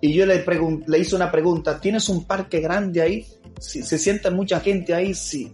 Y 0.00 0.14
yo 0.14 0.26
le, 0.26 0.44
le 0.86 0.98
hice 0.98 1.16
una 1.16 1.32
pregunta, 1.32 1.80
¿tienes 1.80 2.08
un 2.08 2.24
parque 2.24 2.60
grande 2.60 3.02
ahí? 3.02 3.26
Si 3.58 3.82
¿Se 3.82 3.98
siente 3.98 4.30
mucha 4.30 4.60
gente 4.60 4.94
ahí? 4.94 5.14
Sí. 5.14 5.52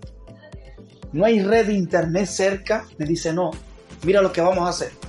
¿No 1.13 1.25
hay 1.25 1.41
red 1.41 1.69
de 1.69 1.73
internet 1.73 2.27
cerca? 2.27 2.85
Me 2.99 3.07
dice, 3.07 3.33
no. 3.33 3.51
Mira 4.05 4.21
lo 4.21 4.31
que 4.31 4.43
vamos 4.43 4.67
a 4.67 4.69
hacer. 4.69 5.06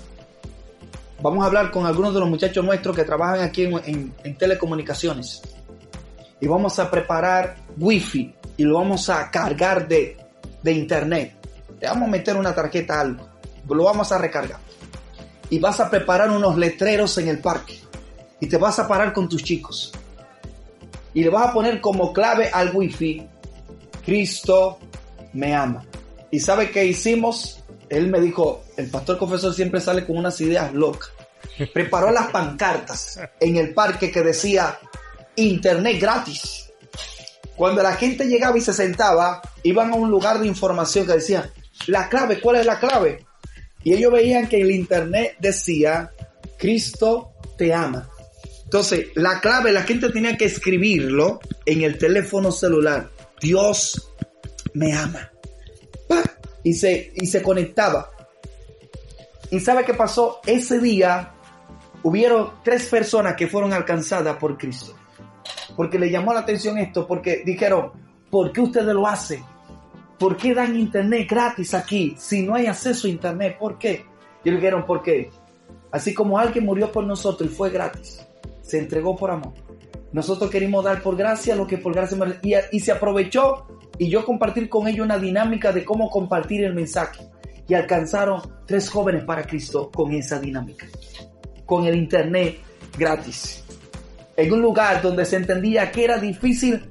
Vamos 1.21 1.43
a 1.43 1.47
hablar 1.47 1.71
con 1.71 1.86
algunos 1.86 2.13
de 2.13 2.19
los 2.19 2.30
muchachos 2.30 2.63
nuestros 2.63 2.95
que 2.95 3.03
trabajan 3.03 3.41
aquí 3.41 3.63
en, 3.63 4.38
telecomunicaciones. 4.38 5.41
Y 6.39 6.47
vamos 6.47 6.77
a 6.77 6.91
preparar 6.91 7.56
wifi 7.77 8.36
y 8.56 8.63
lo 8.63 8.75
vamos 8.75 9.10
a 9.10 9.32
cargar 9.32 9.88
de, 9.88 10.17
de 10.62 10.71
internet. 10.71 11.36
Le 11.80 11.88
vamos 11.88 12.08
a 12.08 12.12
meter 12.12 12.38
una 12.38 12.53
tarjeta 12.53 13.01
algo. 13.01 13.27
Lo 13.67 13.84
vamos 13.84 14.12
a 14.12 14.17
recargar. 14.19 14.60
Y 15.49 15.60
vas 15.60 15.80
a 15.80 15.89
preparar 15.89 16.30
unos 16.30 16.58
letreros 16.58 17.17
en 17.17 17.30
el 17.30 17.39
parque. 17.39 17.80
Y 18.39 18.47
te 18.47 18.58
vas 18.58 18.77
a 18.77 18.88
parar 18.88 19.12
con 19.12 19.27
tus 19.27 19.43
chicos. 19.43 19.91
Y 21.15 21.23
le 21.23 21.30
vas 21.30 21.47
a 21.47 21.53
poner 21.53 21.82
como 21.82 22.13
clave 22.13 22.49
al 22.53 22.75
wifi. 22.75 23.27
Cristo 24.06 24.77
me 25.34 25.56
ama. 25.56 25.84
¿Y 26.30 26.39
sabe 26.39 26.69
qué 26.69 26.86
hicimos? 26.86 27.63
Él 27.89 28.08
me 28.08 28.19
dijo, 28.19 28.63
el 28.76 28.89
pastor 28.89 29.17
confesor 29.17 29.54
siempre 29.54 29.82
sale 29.82 30.06
con 30.06 30.17
unas 30.17 30.39
ideas 30.41 30.73
locas. 30.73 31.12
Preparó 31.73 32.12
las 32.12 32.28
pancartas 32.28 33.19
en 33.39 33.56
el 33.58 33.73
parque 33.73 34.12
que 34.12 34.21
decía 34.21 34.78
internet 35.36 36.00
gratis. 36.00 36.71
Cuando 37.56 37.82
la 37.82 37.93
gente 37.93 38.26
llegaba 38.26 38.58
y 38.58 38.62
se 38.62 38.73
sentaba, 38.73 39.41
iban 39.63 39.91
a 39.91 39.95
un 39.95 40.12
lugar 40.12 40.39
de 40.39 40.47
información 40.47 41.08
que 41.08 41.13
decía, 41.13 41.52
la 41.88 42.08
clave, 42.10 42.39
¿cuál 42.39 42.58
es 42.58 42.65
la 42.65 42.80
clave? 42.80 43.26
Y 43.84 43.93
ellos 43.93 44.12
veían 44.12 44.47
que 44.47 44.62
el 44.62 44.71
internet 44.71 45.38
decía, 45.39 46.12
Cristo 46.58 47.34
te 47.58 47.73
ama. 47.73 48.10
Entonces, 48.63 49.08
la 49.15 49.39
clave, 49.39 49.71
la 49.71 49.84
gente 49.84 50.10
tenía 50.10 50.36
que 50.36 50.45
escribirlo 50.45 51.39
en 51.65 51.84
el 51.84 51.97
teléfono 51.97 52.52
celular. 52.52 53.10
Dios 53.41 54.12
me 54.73 54.93
ama. 54.93 55.32
Y 56.67 56.73
se, 56.73 57.13
y 57.15 57.25
se 57.27 57.41
conectaba. 57.41 58.10
¿Y 59.51 59.62
sabe 59.62 59.86
qué 59.86 59.93
pasó? 59.93 60.41
Ese 60.45 60.80
día 60.80 61.32
hubieron 62.03 62.56
tres 62.62 62.88
personas 62.88 63.38
que 63.38 63.47
fueron 63.47 63.71
alcanzadas 63.71 64.36
por 64.36 64.58
Cristo. 64.58 64.93
Porque 65.77 65.97
le 65.97 66.12
llamó 66.12 66.34
la 66.34 66.41
atención 66.41 66.77
esto, 66.77 67.08
porque 67.08 67.41
dijeron, 67.45 67.93
¿por 68.30 68.51
qué 68.51 68.60
ustedes 68.60 68.93
lo 68.93 69.08
hacen? 69.08 69.45
¿Por 70.19 70.36
qué 70.36 70.53
dan 70.53 70.77
internet 70.77 71.25
gratis 71.30 71.73
aquí 71.73 72.15
si 72.17 72.43
no 72.43 72.56
hay 72.56 72.65
acceso 72.65 73.08
a 73.08 73.12
internet? 73.12 73.56
¿Por 73.58 73.77
qué? 73.77 74.06
Y 74.43 74.49
le 74.49 74.58
dijeron, 74.58 74.86
¿por 74.86 75.01
qué? 75.01 75.30
Así 75.89 76.13
como 76.13 76.38
alguien 76.38 76.65
murió 76.65 76.91
por 76.91 77.06
nosotros 77.06 77.49
y 77.49 77.56
fue 77.56 77.69
gratis, 77.69 78.27
se 78.62 78.77
entregó 78.77 79.15
por 79.15 79.32
amor. 79.32 79.53
Nosotros 80.12 80.50
queríamos 80.50 80.84
dar 80.84 81.02
por 81.02 81.15
gracia 81.15 81.56
lo 81.56 81.67
que 81.67 81.78
por 81.78 81.93
gracia 81.93 82.17
y, 82.41 82.54
y 82.72 82.80
se 82.80 82.91
aprovechó 82.91 83.67
y 83.98 84.10
yo 84.10 84.26
compartir 84.26 84.70
con 84.70 84.88
ellos 84.88 85.06
una 85.06 85.20
dinámica 85.20 85.72
de 85.72 85.84
cómo 85.84 86.10
compartir 86.10 86.63
el 86.63 86.74
mensaje. 86.74 87.28
Y 87.67 87.74
alcanzaron 87.74 88.41
tres 88.65 88.89
jóvenes 88.89 89.26
para 89.26 89.43
Cristo 89.43 89.91
con 89.91 90.13
esa 90.13 90.39
dinámica, 90.39 90.88
con 91.65 91.86
el 91.86 91.96
internet 91.96 92.60
gratis. 92.98 93.63
En 94.38 94.54
un 94.54 94.62
lugar 94.62 95.02
donde 95.02 95.26
se 95.26 95.36
entendía 95.36 95.91
que 95.91 96.06
era 96.06 96.17
difícil 96.17 96.89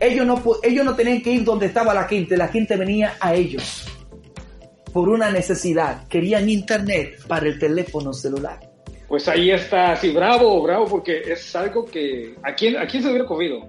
ellos 0.00 0.26
no, 0.26 0.42
ellos 0.62 0.84
no 0.84 0.96
tenían 0.96 1.20
que 1.20 1.30
ir 1.30 1.44
donde 1.44 1.66
estaba 1.66 1.92
la 1.92 2.04
gente, 2.04 2.36
la 2.36 2.48
gente 2.48 2.76
venía 2.76 3.14
a 3.20 3.34
ellos 3.34 3.86
por 4.92 5.08
una 5.10 5.30
necesidad. 5.30 6.08
Querían 6.08 6.48
internet 6.48 7.22
para 7.28 7.46
el 7.46 7.58
teléfono 7.58 8.14
celular. 8.14 8.69
Pues 9.10 9.26
ahí 9.26 9.50
está, 9.50 9.96
sí, 9.96 10.10
bravo, 10.12 10.62
bravo, 10.62 10.86
porque 10.86 11.18
es 11.26 11.56
algo 11.56 11.84
que... 11.84 12.36
¿A 12.44 12.54
quién, 12.54 12.76
a 12.76 12.86
quién 12.86 13.02
se 13.02 13.08
hubiera 13.08 13.26
cogido? 13.26 13.68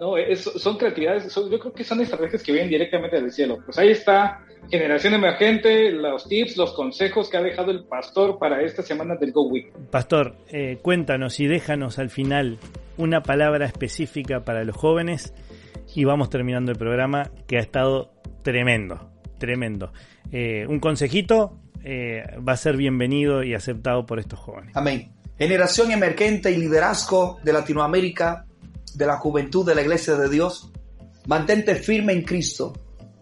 No, 0.00 0.14
son 0.34 0.78
creatividades, 0.78 1.34
yo 1.34 1.58
creo 1.58 1.74
que 1.74 1.84
son 1.84 2.00
estrategias 2.00 2.42
que 2.42 2.52
vienen 2.52 2.70
directamente 2.70 3.20
del 3.20 3.30
cielo. 3.30 3.58
Pues 3.66 3.76
ahí 3.78 3.90
está, 3.90 4.46
generación 4.70 5.12
emergente, 5.12 5.90
los 5.90 6.26
tips, 6.26 6.56
los 6.56 6.72
consejos 6.72 7.28
que 7.28 7.36
ha 7.36 7.42
dejado 7.42 7.70
el 7.72 7.84
pastor 7.84 8.38
para 8.38 8.62
esta 8.62 8.80
semana 8.80 9.16
del 9.16 9.32
Go 9.32 9.48
Week. 9.48 9.70
Pastor, 9.90 10.34
eh, 10.48 10.78
cuéntanos 10.80 11.40
y 11.40 11.46
déjanos 11.46 11.98
al 11.98 12.08
final 12.08 12.56
una 12.96 13.22
palabra 13.22 13.66
específica 13.66 14.46
para 14.46 14.64
los 14.64 14.74
jóvenes 14.74 15.34
y 15.94 16.04
vamos 16.04 16.30
terminando 16.30 16.72
el 16.72 16.78
programa 16.78 17.30
que 17.46 17.58
ha 17.58 17.60
estado 17.60 18.12
tremendo, 18.42 19.10
tremendo. 19.36 19.92
Eh, 20.32 20.64
un 20.66 20.80
consejito 20.80 21.58
eh, 21.84 22.22
va 22.46 22.52
a 22.52 22.56
ser 22.56 22.76
bienvenido 22.76 23.42
y 23.42 23.54
aceptado 23.54 24.06
por 24.06 24.18
estos 24.18 24.38
jóvenes. 24.38 24.76
Amén. 24.76 25.12
Generación 25.38 25.92
emergente 25.92 26.50
y 26.50 26.56
liderazgo 26.56 27.38
de 27.42 27.52
Latinoamérica, 27.52 28.46
de 28.94 29.06
la 29.06 29.16
juventud 29.16 29.64
de 29.64 29.74
la 29.74 29.82
Iglesia 29.82 30.16
de 30.16 30.28
Dios, 30.28 30.72
mantente 31.26 31.74
firme 31.76 32.12
en 32.12 32.22
Cristo. 32.22 32.72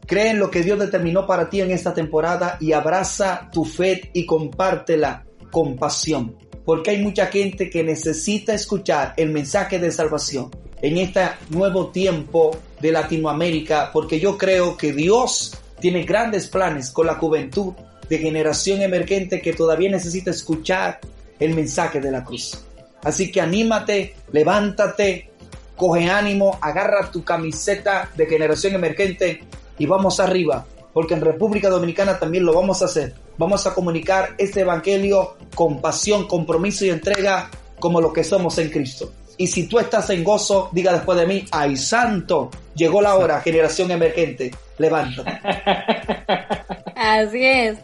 Cree 0.07 0.31
en 0.31 0.39
lo 0.39 0.51
que 0.51 0.63
Dios 0.63 0.79
determinó 0.79 1.27
para 1.27 1.51
ti 1.51 1.61
en 1.61 1.71
esta 1.73 1.93
temporada 1.93 2.57
y 2.61 2.73
abraza 2.73 3.51
tu 3.53 3.65
fe 3.65 4.11
y 4.13 4.25
compártela 4.25 5.25
con 5.51 5.77
pasión 5.77 6.37
porque 6.67 6.91
hay 6.91 6.99
mucha 7.03 7.27
gente 7.27 7.71
que 7.71 7.85
necesita 7.85 8.53
escuchar 8.53 9.15
el 9.17 9.31
mensaje 9.31 9.79
de 9.79 9.93
salvación 9.93 10.51
en 10.83 10.99
este 10.99 11.23
nuevo 11.49 11.89
tiempo 11.91 12.51
de 12.81 12.93
Latinoamérica, 12.93 13.91
porque 13.93 14.19
yo 14.19 14.37
creo 14.37 14.77
que 14.77 14.93
Dios 14.93 15.57
tiene 15.81 16.03
grandes 16.03 16.49
planes 16.49 16.91
con 16.91 17.07
la 17.07 17.15
juventud 17.15 17.73
de 18.09 18.19
generación 18.19 18.83
emergente 18.83 19.41
que 19.41 19.53
todavía 19.53 19.91
necesita 19.91 20.31
escuchar 20.31 21.01
el 21.39 21.55
mensaje 21.55 22.01
de 22.01 22.11
la 22.11 22.25
cruz. 22.25 22.59
Así 23.03 23.31
que 23.31 23.41
anímate, 23.41 24.15
levántate, 24.33 25.31
coge 25.77 26.09
ánimo, 26.09 26.59
agarra 26.61 27.11
tu 27.11 27.25
camiseta 27.25 28.11
de 28.17 28.27
generación 28.27 28.75
emergente 28.75 29.43
y 29.79 29.87
vamos 29.87 30.21
arriba, 30.21 30.67
porque 30.93 31.15
en 31.15 31.21
República 31.21 31.69
Dominicana 31.69 32.19
también 32.19 32.45
lo 32.45 32.55
vamos 32.55 32.83
a 32.83 32.87
hacer 32.87 33.15
vamos 33.39 33.67
a 33.67 33.75
comunicar 33.75 34.35
este 34.39 34.61
evangelio 34.61 35.37
con 35.55 35.81
pasión, 35.81 36.27
compromiso 36.27 36.85
y 36.85 36.91
entrega 36.91 37.51
como 37.79 38.01
lo 38.01 38.13
que 38.13 38.25
somos 38.25 38.59
en 38.59 38.71
Cristo. 38.71 39.13
Y 39.39 39.47
si 39.47 39.69
tú 39.69 39.79
estás 39.79 40.09
en 40.11 40.25
gozo, 40.25 40.71
diga 40.73 40.93
después 40.93 41.19
de 41.19 41.27
mí, 41.27 41.45
ay 41.53 41.77
santo, 41.77 42.51
llegó 42.75 43.03
la 43.03 43.17
hora, 43.17 43.41
generación 43.41 43.91
emergente, 43.91 44.51
levántate. 44.79 45.31
Así 46.97 47.45
es. 47.45 47.79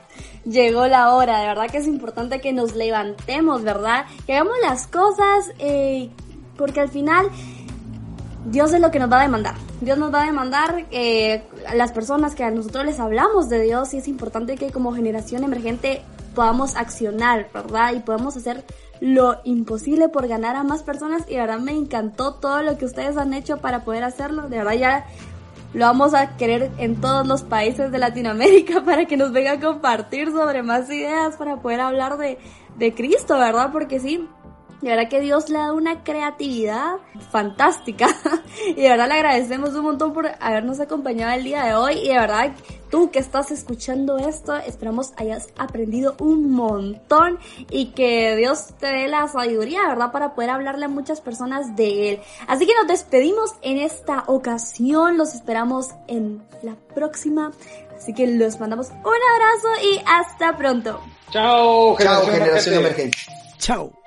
Llegó 0.44 0.87
la 0.88 1.14
hora, 1.14 1.40
de 1.40 1.46
verdad 1.46 1.70
que 1.70 1.78
es 1.78 1.87
importante 1.87 2.40
que 2.40 2.52
nos 2.52 2.74
levantemos, 2.74 3.62
¿verdad? 3.62 4.07
Que 4.26 4.35
hagamos 4.35 4.57
las 4.61 4.87
cosas, 4.88 5.52
eh, 5.59 6.11
porque 6.57 6.81
al 6.81 6.88
final 6.88 7.28
Dios 8.46 8.72
es 8.72 8.81
lo 8.81 8.90
que 8.90 8.98
nos 8.98 9.11
va 9.11 9.20
a 9.20 9.22
demandar. 9.22 9.55
Dios 9.81 9.98
nos 9.98 10.12
va 10.12 10.22
a 10.22 10.26
demandar 10.26 10.87
eh, 10.90 11.44
a 11.66 11.74
las 11.76 11.92
personas 11.92 12.35
que 12.35 12.42
a 12.42 12.50
nosotros 12.50 12.85
les 12.85 12.98
hablamos 12.98 13.48
de 13.48 13.62
Dios 13.62 13.94
y 13.94 13.98
es 13.98 14.09
importante 14.09 14.57
que 14.57 14.70
como 14.70 14.92
generación 14.92 15.44
emergente 15.44 16.02
podamos 16.35 16.76
accionar, 16.76 17.48
¿verdad? 17.52 17.94
Y 17.94 18.00
podamos 18.00 18.37
hacer 18.37 18.64
lo 19.00 19.40
imposible 19.44 20.09
por 20.09 20.28
ganar 20.28 20.57
a 20.57 20.64
más 20.64 20.83
personas 20.83 21.22
y 21.28 21.35
de 21.35 21.40
verdad 21.40 21.59
me 21.59 21.72
encantó 21.72 22.35
todo 22.35 22.62
lo 22.62 22.78
que 22.78 22.85
ustedes 22.85 23.16
han 23.16 23.35
hecho 23.35 23.59
para 23.59 23.85
poder 23.85 24.05
hacerlo. 24.05 24.48
De 24.48 24.59
verdad 24.59 24.74
ya 24.74 25.07
lo 25.74 25.87
vamos 25.87 26.14
a 26.14 26.37
querer 26.37 26.70
en 26.78 27.00
todos 27.00 27.26
los 27.26 27.42
países 27.42 27.90
de 27.90 27.98
Latinoamérica 27.98 28.82
para 28.85 29.06
que 29.06 29.16
nos 29.16 29.32
venga 29.32 29.52
a 29.52 29.61
compartir 29.61 30.30
sobre 30.30 30.62
más 30.62 30.90
ideas 30.90 31.37
para 31.37 31.56
poder 31.56 31.80
hablar 31.80 32.18
de, 32.18 32.38
de 32.76 32.94
Cristo, 32.94 33.38
¿verdad? 33.38 33.70
Porque 33.72 33.98
sí, 34.00 34.28
de 34.83 34.90
verdad 34.90 35.09
que 35.09 35.21
Dios 35.21 35.49
le 35.49 35.59
da 35.59 35.73
una 35.73 36.03
creatividad 36.03 36.97
fantástica. 37.31 38.09
y 38.66 38.83
de 38.83 38.88
verdad 38.88 39.07
le 39.07 39.14
agradecemos 39.14 39.70
un 39.74 39.85
montón 39.85 40.12
por 40.12 40.28
habernos 40.41 40.80
acompañado 40.80 41.33
el 41.33 41.45
día 41.45 41.64
de 41.64 41.74
hoy. 41.74 42.01
Y 42.01 42.09
de 42.09 42.18
verdad, 42.18 42.53
tú 42.91 43.12
que 43.12 43.20
estás 43.20 43.53
escuchando 43.53 44.18
esto, 44.18 44.57
esperamos 44.57 45.12
hayas 45.16 45.49
aprendido 45.57 46.16
un 46.18 46.51
montón. 46.51 47.39
Y 47.70 47.93
que 47.93 48.35
Dios 48.35 48.74
te 48.80 48.89
dé 48.89 49.07
la 49.07 49.28
sabiduría, 49.28 49.87
¿verdad? 49.87 50.11
Para 50.11 50.35
poder 50.35 50.51
hablarle 50.51 50.87
a 50.87 50.89
muchas 50.89 51.20
personas 51.20 51.76
de 51.76 52.11
Él. 52.11 52.20
Así 52.49 52.66
que 52.66 52.74
nos 52.74 52.89
despedimos 52.89 53.53
en 53.62 53.78
esta 53.78 54.24
ocasión. 54.26 55.16
Los 55.16 55.33
esperamos 55.33 55.91
en 56.09 56.43
la 56.62 56.74
próxima. 56.93 57.53
Así 57.97 58.12
que 58.14 58.26
los 58.26 58.59
mandamos 58.59 58.89
un 58.89 58.97
abrazo 58.97 59.68
y 59.85 60.03
hasta 60.07 60.57
pronto. 60.57 61.01
Chao, 61.30 61.95
generación, 61.95 62.26
Chao, 62.26 62.35
generación 62.35 62.74
emergente. 62.74 63.18
Chao. 63.59 64.01